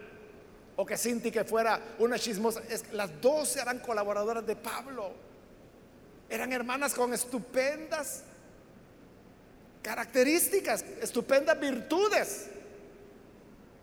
[0.75, 2.61] o que Cinti que fuera una chismosa.
[2.91, 5.13] las dos eran colaboradoras de Pablo.
[6.29, 8.23] Eran hermanas con estupendas
[9.81, 12.49] características, estupendas virtudes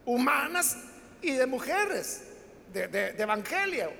[0.04, 0.76] humanas
[1.22, 2.24] y de mujeres,
[2.70, 3.90] de, evangelio.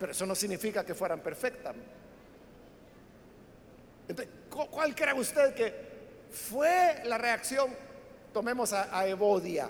[0.00, 1.76] Pero eso no significa que fueran perfectas.
[4.08, 5.85] Entonces, ¿cuál cree usted que
[6.30, 7.74] fue la reacción?
[8.32, 9.68] Tomemos a, a Evodia,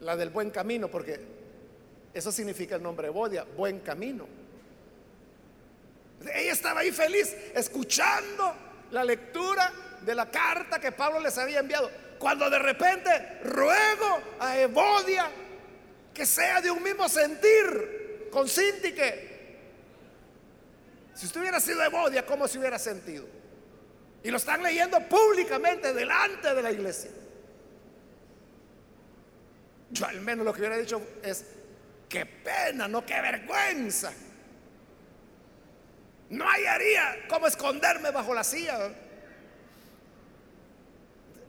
[0.00, 1.20] la del buen camino, porque
[2.12, 4.26] eso significa el nombre Bodia, buen camino.
[6.20, 8.54] Ella estaba ahí feliz, escuchando
[8.90, 11.90] la lectura de la carta que Pablo les había enviado.
[12.18, 15.28] Cuando de repente ruego a Evodia
[16.12, 19.30] que sea de un mismo sentir con Sintique.
[21.14, 23.26] Si usted hubiera sido Evodia, ¿cómo se hubiera sentido?
[24.24, 27.10] Y lo están leyendo públicamente delante de la iglesia.
[29.90, 31.44] Yo al menos lo que hubiera dicho es,
[32.08, 34.12] qué pena, no qué vergüenza.
[36.30, 38.90] No hallaría cómo esconderme bajo la silla.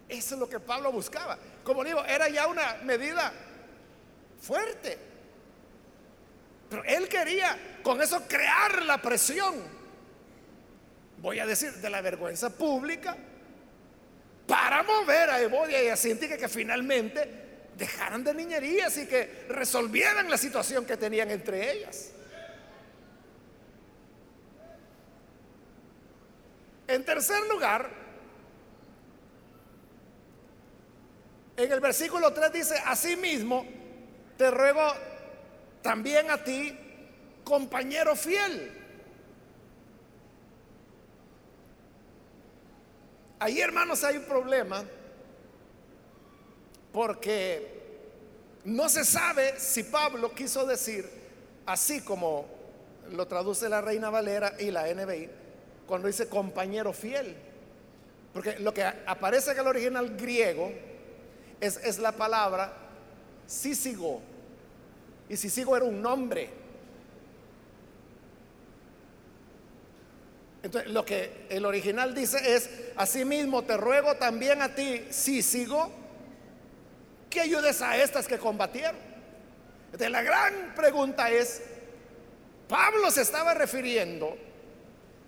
[0.09, 1.37] Eso es lo que Pablo buscaba.
[1.63, 3.31] Como digo, era ya una medida
[4.41, 4.97] fuerte.
[6.69, 9.55] Pero él quería con eso crear la presión,
[11.23, 13.15] voy a decir, de la vergüenza pública
[14.45, 20.29] para mover a Evodia y a Cintia que finalmente dejaran de niñerías y que resolvieran
[20.29, 22.11] la situación que tenían entre ellas.
[26.87, 27.89] En tercer lugar,
[31.55, 33.65] en el versículo 3 dice, asimismo,
[34.37, 34.93] te ruego
[35.81, 36.77] también a ti,
[37.45, 38.82] compañero fiel.
[43.43, 44.85] Ahí, hermanos, hay un problema
[46.93, 47.81] porque
[48.63, 51.05] No se sabe si Pablo quiso decir,
[51.65, 52.45] así como
[53.11, 55.29] lo traduce la Reina Valera y la NBI,
[55.85, 57.35] cuando dice compañero fiel.
[58.31, 60.71] Porque lo que aparece en el original griego
[61.59, 62.73] es, es la palabra
[63.45, 64.21] sísigo.
[65.27, 66.49] Y sísigo era un nombre.
[70.63, 75.91] Entonces, lo que el original dice es, asimismo te ruego también a ti, sísigo,
[77.29, 78.95] que ayudes a estas que combatieron.
[79.87, 81.61] Entonces, la gran pregunta es,
[82.69, 84.37] Pablo se estaba refiriendo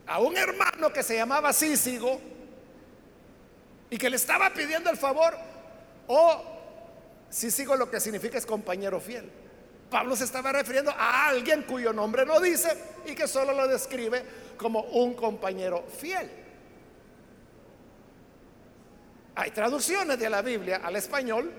[0.08, 2.22] a un hermano que se llamaba Sísigo
[3.90, 5.36] y que le estaba pidiendo el favor,
[6.08, 6.44] o
[7.30, 9.30] Sísigo lo que significa es compañero fiel.
[9.90, 12.70] Pablo se estaba refiriendo a alguien cuyo nombre no dice
[13.06, 14.24] y que solo lo describe
[14.56, 16.30] como un compañero fiel.
[19.36, 21.52] Hay traducciones de la Biblia al español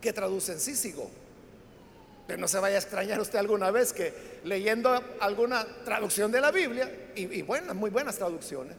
[0.00, 1.10] que traducen Sísigo.
[2.26, 6.50] Pero no se vaya a extrañar usted alguna vez que leyendo alguna traducción de la
[6.50, 8.76] Biblia, y, buenas, muy buenas traducciones,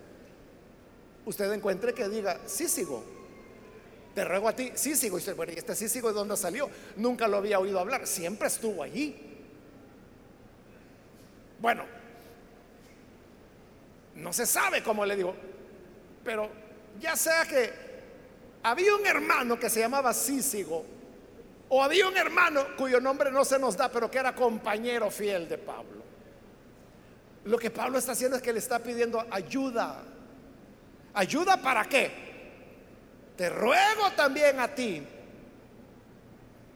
[1.26, 3.04] usted encuentre que diga, sí sigo.
[4.14, 5.18] Te ruego a ti, sí sigo.
[5.18, 6.70] Y usted, bueno, ¿y este sí sigo de dónde salió?
[6.98, 9.16] Nunca lo había oído hablar, siempre estuvo allí.
[11.60, 11.84] Bueno,
[14.18, 15.36] no se sabe cómo le digo,
[16.24, 16.50] pero
[17.00, 17.72] ya sea que
[18.64, 20.84] había un hermano que se llamaba Sísigo
[21.70, 25.48] o había un hermano cuyo nombre no se nos da, pero que era compañero fiel
[25.48, 26.04] de Pablo.
[27.46, 30.04] Lo que Pablo está haciendo es que le está pidiendo ayuda.
[31.14, 32.12] ¿Ayuda para qué?
[33.38, 35.04] Te ruego también a ti,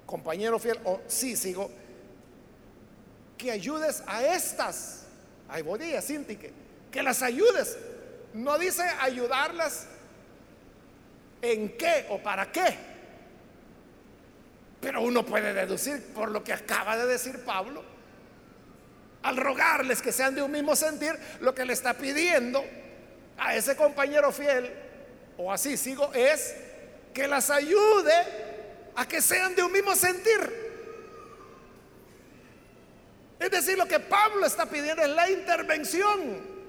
[0.06, 1.72] compañero fiel, o sí sigo,
[3.38, 5.08] que ayudes a estas,
[5.50, 6.54] a Ibodía, Sintique,
[6.92, 7.78] que las ayudes.
[8.34, 9.88] No dice ayudarlas
[11.42, 12.92] en qué o para qué
[14.82, 17.84] pero uno puede deducir por lo que acaba de decir Pablo,
[19.22, 22.66] al rogarles que sean de un mismo sentir, lo que le está pidiendo
[23.38, 24.74] a ese compañero fiel,
[25.38, 26.56] o así sigo, es
[27.14, 28.14] que las ayude
[28.96, 30.72] a que sean de un mismo sentir.
[33.40, 36.61] Es decir, lo que Pablo está pidiendo es la intervención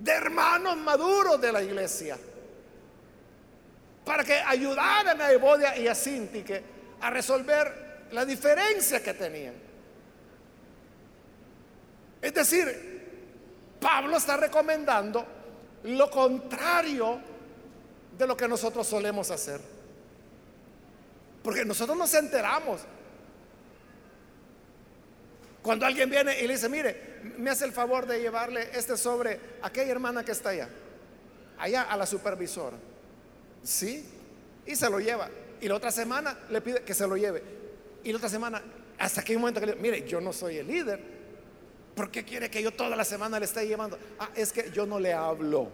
[0.00, 2.18] de hermanos maduros de la iglesia
[4.04, 6.62] para que ayudaran a Evodia y a Sintique
[7.00, 9.54] a resolver la diferencia que tenían.
[12.20, 15.24] Es decir, Pablo está recomendando
[15.84, 17.20] lo contrario
[18.16, 19.60] de lo que nosotros solemos hacer.
[21.42, 22.80] Porque nosotros nos enteramos.
[25.62, 29.38] Cuando alguien viene y le dice, mire, me hace el favor de llevarle este sobre
[29.60, 30.68] a aquella hermana que está allá,
[31.58, 32.76] allá a la supervisora.
[33.62, 34.04] Sí,
[34.66, 35.28] y se lo lleva.
[35.60, 37.42] Y la otra semana le pide que se lo lleve.
[38.02, 38.62] Y la otra semana,
[38.98, 41.00] hasta que hay un momento que le dice, mire, yo no soy el líder.
[41.94, 43.98] ¿Por qué quiere que yo toda la semana le esté llevando?
[44.18, 45.68] Ah, es que yo no le hablo.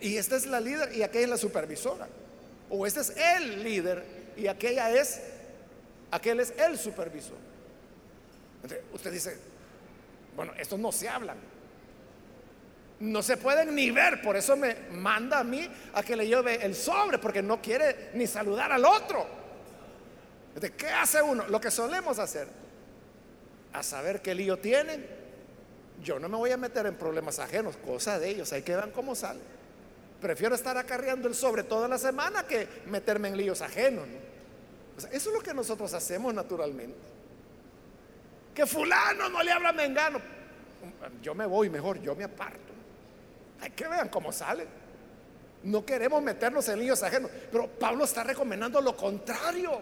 [0.00, 2.08] Y esta es la líder y aquella es la supervisora.
[2.70, 4.02] O este es el líder
[4.36, 5.20] y aquella es,
[6.10, 7.51] aquel es el supervisor.
[8.92, 9.36] Usted dice,
[10.36, 11.52] bueno, estos no se hablan
[13.02, 16.64] no se pueden ni ver, por eso me manda a mí a que le lleve
[16.64, 19.26] el sobre, porque no quiere ni saludar al otro.
[20.54, 21.48] ¿De qué hace uno?
[21.48, 22.46] Lo que solemos hacer,
[23.72, 25.04] a saber qué lío tienen.
[26.00, 29.16] Yo no me voy a meter en problemas ajenos, cosa de ellos, ahí quedan como
[29.16, 29.42] salen.
[30.20, 34.06] Prefiero estar acarreando el sobre toda la semana que meterme en líos ajenos.
[35.10, 37.11] eso es lo que nosotros hacemos naturalmente.
[38.54, 40.20] Que fulano no le habla a Mengano.
[41.22, 42.72] Yo me voy mejor, yo me aparto.
[43.60, 44.66] Hay que vean cómo sale.
[45.62, 49.80] No queremos meternos en líos ajenos, pero Pablo está recomendando lo contrario.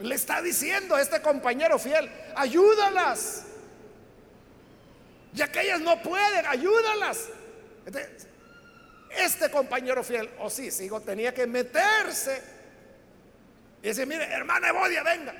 [0.00, 3.46] Le está diciendo a este compañero fiel, ayúdalas.
[5.32, 7.28] Ya que ellas no pueden, ayúdalas.
[9.10, 12.42] Este compañero fiel, o sí, sigo, tenía que meterse
[13.82, 15.34] y decir, mire, hermana Evodia, venga,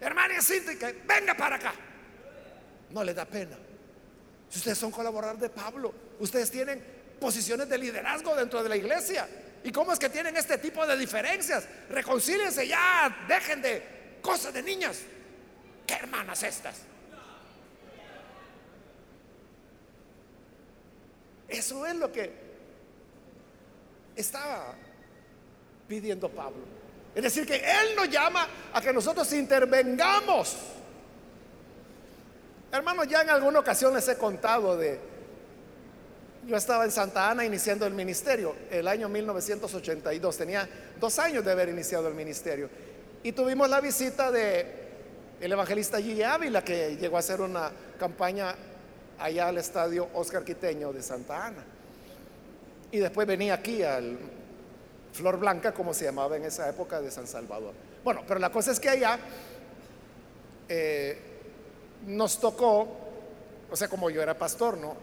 [0.00, 1.74] hermana Cintia, venga para acá.
[2.90, 3.56] No le da pena.
[4.48, 6.82] Si ustedes son colaboradores de Pablo, ustedes tienen
[7.20, 9.28] posiciones de liderazgo dentro de la iglesia.
[9.64, 11.66] ¿Y cómo es que tienen este tipo de diferencias?
[11.90, 13.82] Reconcíliense ya, dejen de
[14.22, 15.00] cosas de niñas.
[15.86, 16.76] ¿Qué hermanas estas?
[21.48, 22.32] Eso es lo que
[24.16, 24.74] estaba
[25.88, 26.64] pidiendo Pablo.
[27.16, 30.56] Es decir, que Él nos llama a que nosotros intervengamos
[32.76, 34.98] Hermanos, ya en alguna ocasión les he contado de,
[36.46, 40.36] yo estaba en Santa Ana iniciando el ministerio el año 1982.
[40.36, 40.68] Tenía
[41.00, 42.68] dos años de haber iniciado el ministerio.
[43.22, 44.84] Y tuvimos la visita de
[45.40, 48.54] el evangelista Gigi Ávila, que llegó a hacer una campaña
[49.18, 51.64] allá al estadio Oscar Quiteño de Santa Ana.
[52.90, 54.18] Y después venía aquí al
[55.16, 57.72] Flor Blanca, como se llamaba en esa época de San Salvador.
[58.04, 59.18] Bueno, pero la cosa es que allá
[60.68, 61.18] eh,
[62.06, 62.86] nos tocó,
[63.70, 64.94] o sea, como yo era pastor, ¿no?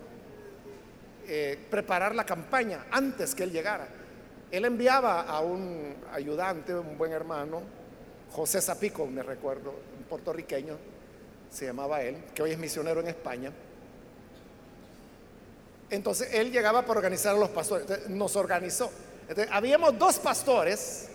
[1.28, 3.88] Eh, preparar la campaña antes que él llegara.
[4.52, 7.62] Él enviaba a un ayudante, un buen hermano,
[8.32, 10.78] José Zapico, me recuerdo, un puertorriqueño,
[11.50, 13.52] se llamaba él, que hoy es misionero en España.
[15.90, 18.92] Entonces él llegaba para organizar a los pastores, nos organizó.
[19.52, 21.10] Habíamos dos pastores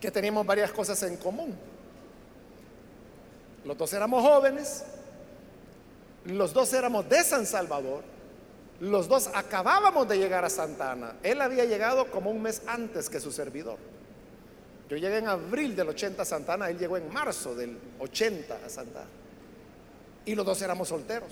[0.00, 1.56] que teníamos varias cosas en común.
[3.64, 4.84] Los dos éramos jóvenes,
[6.24, 8.12] los dos éramos de San Salvador
[8.82, 11.14] los dos acabábamos de llegar a Santa Ana.
[11.22, 13.78] Él había llegado como un mes antes que su servidor.
[14.88, 18.58] Yo llegué en abril del 80 a Santa Ana, él llegó en marzo del 80
[18.66, 19.10] a Santa Ana.
[20.24, 21.30] Y los dos éramos solteros.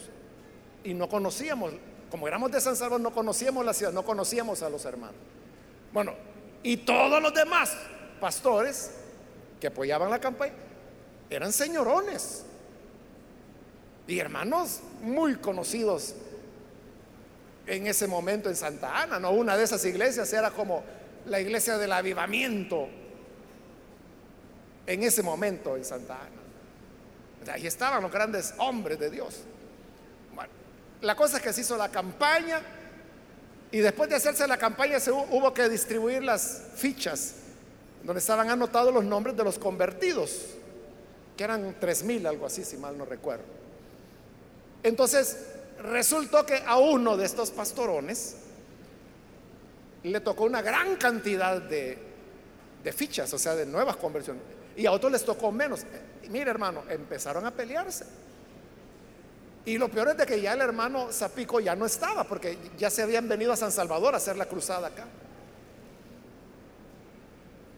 [0.84, 1.72] Y no conocíamos,
[2.10, 5.16] como éramos de San Salvador, no conocíamos la ciudad, no conocíamos a los hermanos.
[5.92, 6.14] Bueno,
[6.62, 7.76] y todos los demás
[8.20, 8.90] pastores
[9.60, 10.54] que apoyaban la campaña
[11.28, 12.44] eran señorones
[14.06, 16.14] y hermanos muy conocidos
[17.66, 19.30] en ese momento en Santa Ana, ¿no?
[19.30, 20.82] Una de esas iglesias era como
[21.26, 22.88] la iglesia del avivamiento
[24.86, 27.52] en ese momento en Santa Ana.
[27.52, 29.42] Ahí estaban los grandes hombres de Dios.
[31.02, 32.60] La cosa es que se hizo la campaña
[33.72, 37.34] y después de hacerse la campaña se hubo que distribuir las fichas
[38.02, 40.46] donde estaban anotados los nombres de los convertidos,
[41.36, 43.44] que eran tres mil, algo así, si mal no recuerdo.
[44.82, 45.36] Entonces,
[45.82, 48.36] resultó que a uno de estos pastorones
[50.02, 51.98] le tocó una gran cantidad de,
[52.94, 54.42] fichas, o sea, de nuevas conversiones,
[54.76, 55.82] y a otros les tocó menos.
[56.22, 58.06] Y mire, hermano, empezaron a pelearse.
[59.64, 62.90] Y lo peor es de que ya el hermano Zapico ya no estaba, porque ya
[62.90, 65.06] se habían venido a San Salvador a hacer la cruzada acá.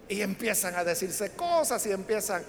[0.08, 2.44] Y empiezan a decirse cosas y empiezan...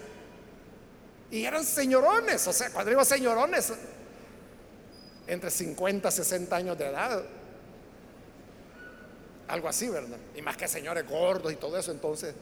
[1.32, 3.74] Y eran señorones, o sea, cuando digo señorones,
[5.26, 7.24] entre 50 y 60 años de edad.
[9.48, 10.18] Algo así, ¿verdad?
[10.36, 12.36] Y más que señores gordos y todo eso, entonces.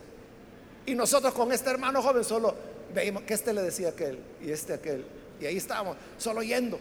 [0.86, 2.56] Y nosotros con este hermano joven solo
[2.94, 5.06] veíamos que este le decía aquel y este aquel.
[5.42, 6.80] Y ahí estábamos, solo yendo.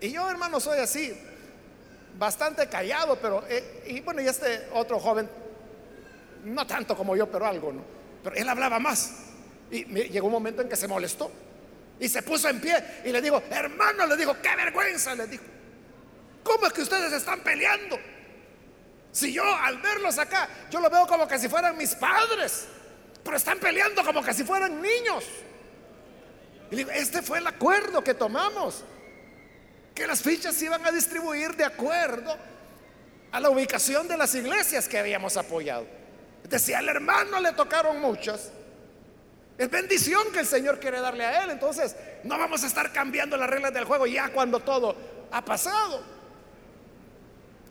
[0.00, 1.12] Y yo, hermano, soy así,
[2.18, 5.28] bastante callado, pero, eh, y bueno, y este otro joven,
[6.44, 7.82] no tanto como yo, pero algo, ¿no?
[8.22, 9.12] Pero él hablaba más.
[9.70, 11.32] Y llegó un momento en que se molestó.
[11.98, 15.44] Y se puso en pie y le digo, hermano, le digo, qué vergüenza, le dijo.
[16.44, 17.98] ¿Cómo es que ustedes están peleando?
[19.10, 22.66] Si yo al verlos acá, yo lo veo como que si fueran mis padres,
[23.24, 25.24] pero están peleando como que si fueran niños.
[26.70, 28.84] Este fue el acuerdo que tomamos,
[29.94, 32.36] que las fichas se iban a distribuir de acuerdo
[33.32, 35.86] a la ubicación de las iglesias que habíamos apoyado.
[36.48, 38.50] Decía, al hermano le tocaron muchas
[39.58, 41.50] es bendición que el Señor quiere darle a él.
[41.50, 44.94] Entonces, no vamos a estar cambiando las reglas del juego ya cuando todo
[45.32, 46.00] ha pasado.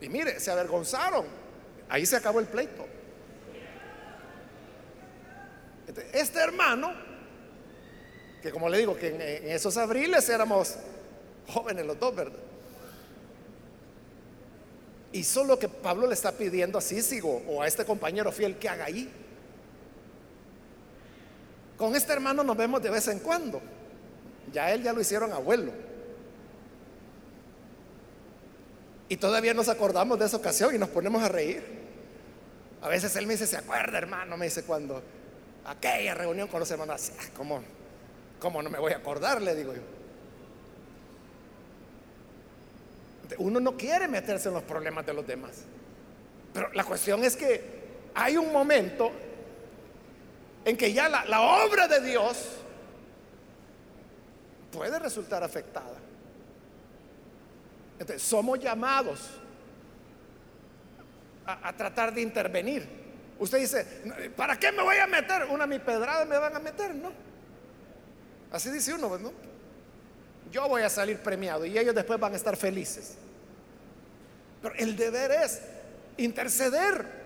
[0.02, 1.24] Y mire, se avergonzaron.
[1.88, 2.86] Ahí se acabó el pleito.
[6.12, 6.92] Este hermano,
[8.42, 10.76] que como le digo, que en, esos abriles éramos
[11.48, 12.38] jóvenes los dos, ¿verdad?
[15.12, 18.68] Y solo que Pablo le está pidiendo a Cícigo o a este compañero fiel que
[18.68, 19.10] haga ahí.
[21.76, 23.60] Con este hermano nos vemos de vez en cuando.
[24.52, 25.72] Ya él ya lo hicieron abuelo.
[29.08, 31.62] Y todavía nos acordamos de esa ocasión y nos ponemos a reír.
[32.82, 34.36] A veces él me dice, ¿se acuerda, hermano?
[34.36, 35.02] Me dice cuando
[35.64, 37.62] aquella reunión con los hermanos, ah, ¿cómo,
[38.38, 39.42] ¿cómo no me voy a acordar?
[39.42, 39.82] Le digo yo.
[43.38, 45.64] Uno no quiere meterse en los problemas de los demás.
[46.52, 47.78] Pero la cuestión es que
[48.14, 49.12] hay un momento
[50.64, 52.56] en que ya la, obra de Dios
[54.72, 55.96] puede resultar afectada.
[57.98, 59.20] Entonces, somos llamados
[61.46, 62.88] a, tratar de intervenir.
[63.38, 65.44] Usted dice, ¿para qué me voy a meter?
[65.44, 67.27] Una mi pedrada me van a meter, ¿no?
[68.50, 69.32] Así dice uno, ¿no?
[70.50, 73.16] Yo voy a salir premiado y ellos después van a estar felices.
[74.62, 75.60] Pero el deber es
[76.16, 77.18] interceder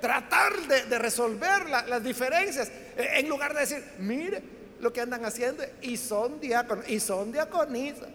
[0.00, 4.42] tratar de, resolver las diferencias, e, en lugar de decir, mire
[4.80, 8.08] lo que andan haciendo y son diáconos y son diaconistas.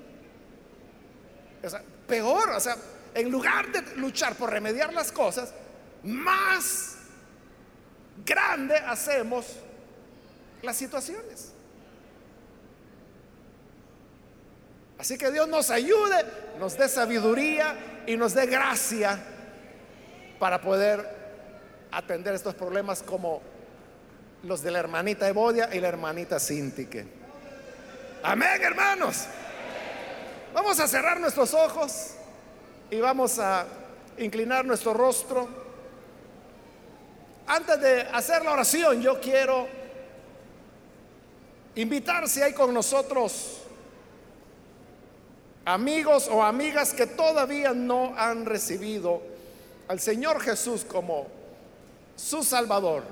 [2.08, 2.76] peor, o sea,
[3.14, 5.54] en lugar de luchar por remediar las cosas,
[6.04, 6.96] más
[8.26, 9.46] grande hacemos
[10.62, 11.52] las situaciones.
[15.02, 16.24] Así que Dios nos ayude,
[16.60, 19.20] nos dé sabiduría y nos dé gracia
[20.38, 21.04] para poder
[21.92, 23.42] atender estos problemas como
[24.44, 27.04] los de la hermanita Evodia y la hermanita Sintique.
[28.22, 29.26] Amén, hermanos.
[30.54, 32.12] Vamos a cerrar nuestros ojos
[32.92, 33.66] y vamos a
[34.20, 35.50] inclinar nuestro rostro.
[37.48, 39.68] Antes de hacer la oración, yo quiero
[41.74, 43.61] invitar si hay con nosotros
[45.66, 49.22] amigos o amigas que todavía no han recibido
[49.88, 51.28] al Señor Jesús como
[52.16, 53.04] su Salvador.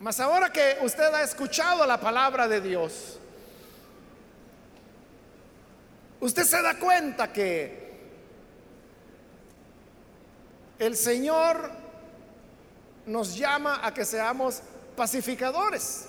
[0.00, 3.18] Mas ahora que usted ha escuchado la palabra de Dios,
[6.20, 7.86] usted se da cuenta que
[10.78, 11.70] el Señor
[13.06, 14.60] nos llama a que seamos
[14.94, 16.06] pacificadores.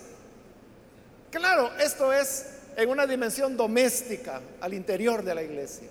[1.32, 5.88] Claro, esto es en una dimensión doméstica al interior de la iglesia.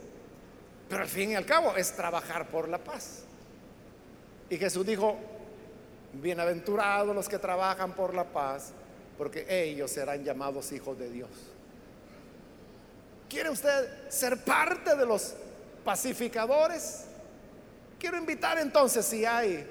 [0.89, 3.25] Pero al fin y al cabo es trabajar por la paz.
[4.49, 5.17] Y Jesús dijo,
[6.13, 8.71] bienaventurados los que trabajan por la paz,
[9.19, 11.29] porque ellos serán llamados hijos de Dios.
[13.29, 15.35] ¿Quiere usted ser parte de los
[15.85, 17.07] pacificadores?
[17.99, 19.67] Quiero invitar entonces si hay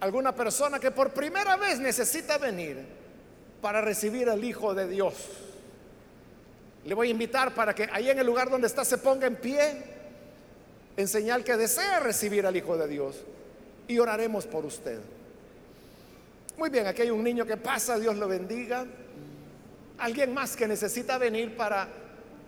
[0.00, 2.78] alguna persona que por primera vez necesita venir
[3.60, 5.14] para recibir al Hijo de Dios.
[6.84, 9.36] Le voy a invitar para que ahí en el lugar donde está se ponga en
[9.36, 9.92] pie
[10.96, 13.16] en señal que desea recibir al Hijo de Dios
[13.88, 14.98] y oraremos por usted.
[16.56, 18.84] Muy bien, aquí hay un niño que pasa, Dios lo bendiga.
[19.98, 21.88] Alguien más que necesita venir para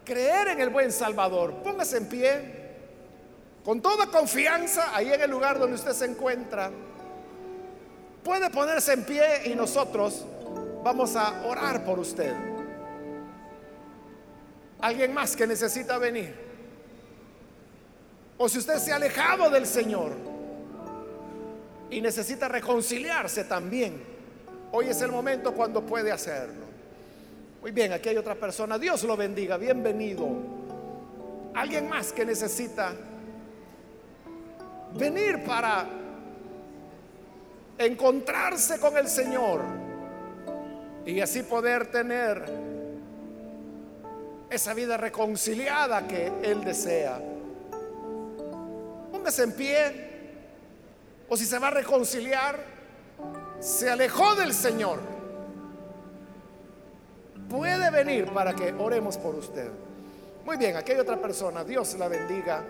[0.04, 1.54] creer en el buen Salvador.
[1.62, 2.40] Póngase en pie,
[3.64, 6.70] con toda confianza, ahí en el lugar donde usted se encuentra.
[8.22, 10.24] Puede ponerse en pie y nosotros
[10.82, 12.53] vamos a orar por usted.
[14.84, 16.34] Alguien más que necesita venir.
[18.36, 20.12] O si usted se ha alejado del Señor
[21.88, 24.04] y necesita reconciliarse también,
[24.72, 26.66] hoy es el momento cuando puede hacerlo.
[27.62, 28.78] Muy bien, aquí hay otra persona.
[28.78, 29.56] Dios lo bendiga.
[29.56, 30.28] Bienvenido.
[31.54, 32.92] Alguien más que necesita
[34.98, 35.88] venir para
[37.78, 39.62] encontrarse con el Señor
[41.06, 42.63] y así poder tener
[44.50, 47.20] esa vida reconciliada que Él desea.
[49.10, 50.10] Póngase en pie
[51.28, 52.58] o si se va a reconciliar,
[53.60, 55.14] se alejó del Señor
[57.48, 59.70] puede venir para que oremos por usted.
[60.44, 61.64] Muy bien, aquí hay otra persona.
[61.64, 62.64] Dios la bendiga.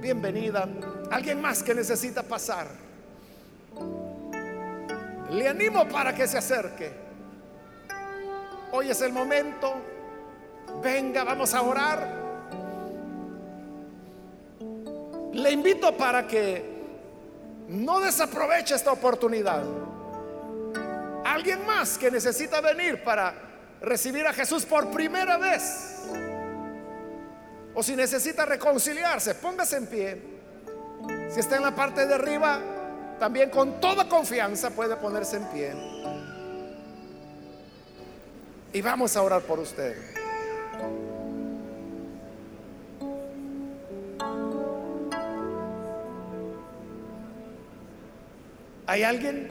[0.00, 0.66] Bienvenida.
[1.10, 2.66] Alguien más que necesita pasar.
[5.30, 6.92] Le animo para que se acerque.
[8.72, 9.74] Hoy es el momento.
[10.80, 12.22] Venga, vamos a orar.
[15.32, 16.72] Le invito para que
[17.68, 19.64] no desaproveche esta oportunidad.
[21.24, 23.34] Alguien más que necesita venir para
[23.80, 26.02] recibir a Jesús por primera vez,
[27.74, 30.22] o si necesita reconciliarse, póngase en pie.
[31.30, 32.60] Si está en la parte de arriba,
[33.18, 35.72] también con toda confianza puede ponerse en pie.
[38.74, 40.11] Y vamos a orar por usted.
[48.86, 49.48] ¿Hay alguien?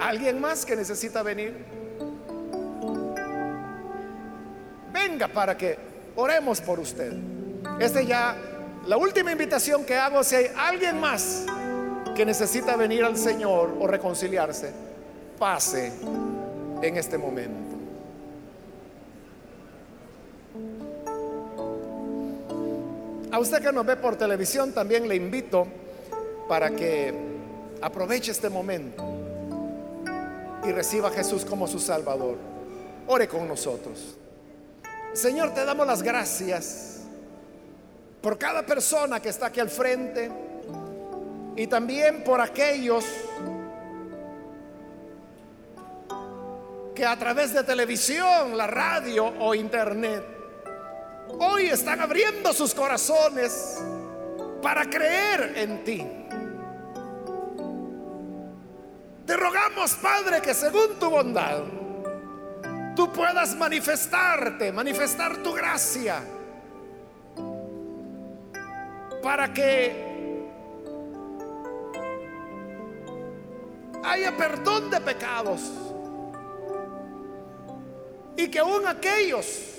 [0.00, 1.76] ¿Alguien más que necesita venir?
[5.06, 5.78] venga para que
[6.16, 7.12] oremos por usted.
[7.78, 8.36] Este ya,
[8.86, 11.46] la última invitación que hago, si hay alguien más
[12.14, 14.72] que necesita venir al Señor o reconciliarse,
[15.38, 15.92] pase
[16.82, 17.75] en este momento.
[23.32, 25.66] A usted que nos ve por televisión también le invito
[26.48, 27.12] para que
[27.82, 29.04] aproveche este momento
[30.64, 32.36] y reciba a Jesús como su Salvador.
[33.08, 34.16] Ore con nosotros.
[35.12, 37.00] Señor, te damos las gracias
[38.20, 40.30] por cada persona que está aquí al frente
[41.56, 43.04] y también por aquellos
[46.94, 50.35] que a través de televisión, la radio o internet
[51.38, 53.82] hoy están abriendo sus corazones
[54.62, 56.06] para creer en ti.
[59.26, 61.62] Te rogamos, Padre, que según tu bondad,
[62.94, 66.22] tú puedas manifestarte, manifestar tu gracia,
[69.22, 70.06] para que
[74.04, 75.60] haya perdón de pecados
[78.36, 79.75] y que aún aquellos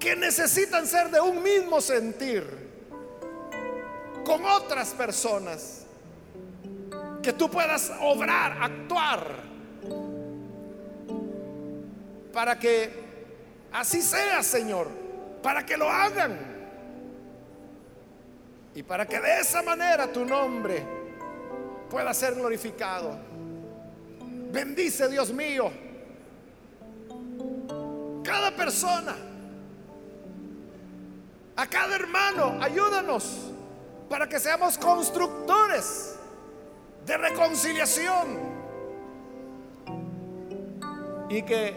[0.00, 2.42] que necesitan ser de un mismo sentir
[4.24, 5.84] con otras personas,
[7.22, 9.26] que tú puedas obrar, actuar,
[12.32, 12.90] para que
[13.72, 14.88] así sea, Señor,
[15.42, 16.38] para que lo hagan
[18.74, 20.82] y para que de esa manera tu nombre
[21.90, 23.18] pueda ser glorificado.
[24.50, 25.70] Bendice, Dios mío,
[28.22, 29.14] cada persona,
[31.60, 33.52] a cada hermano, ayúdanos
[34.08, 36.16] para que seamos constructores
[37.04, 38.38] de reconciliación
[41.28, 41.74] y que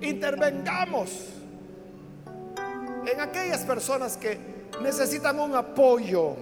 [0.00, 1.26] intervengamos
[3.06, 4.36] en aquellas personas que
[4.82, 6.34] necesitan un apoyo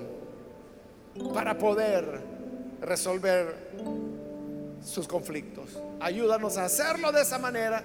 [1.34, 2.22] para poder
[2.80, 3.68] resolver
[4.82, 5.78] sus conflictos.
[6.01, 7.84] Ayúdanos a hacerlo de esa manera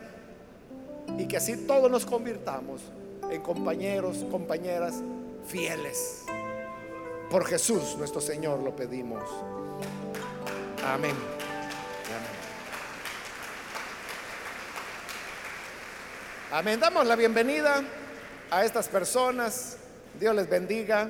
[1.17, 2.79] y que así todos nos convirtamos
[3.29, 4.95] en compañeros, compañeras
[5.45, 6.23] fieles.
[7.29, 9.23] Por Jesús nuestro Señor lo pedimos.
[10.85, 11.15] Amén.
[16.51, 16.79] Amén.
[16.79, 17.83] Damos la bienvenida
[18.51, 19.77] a estas personas.
[20.19, 21.09] Dios les bendiga.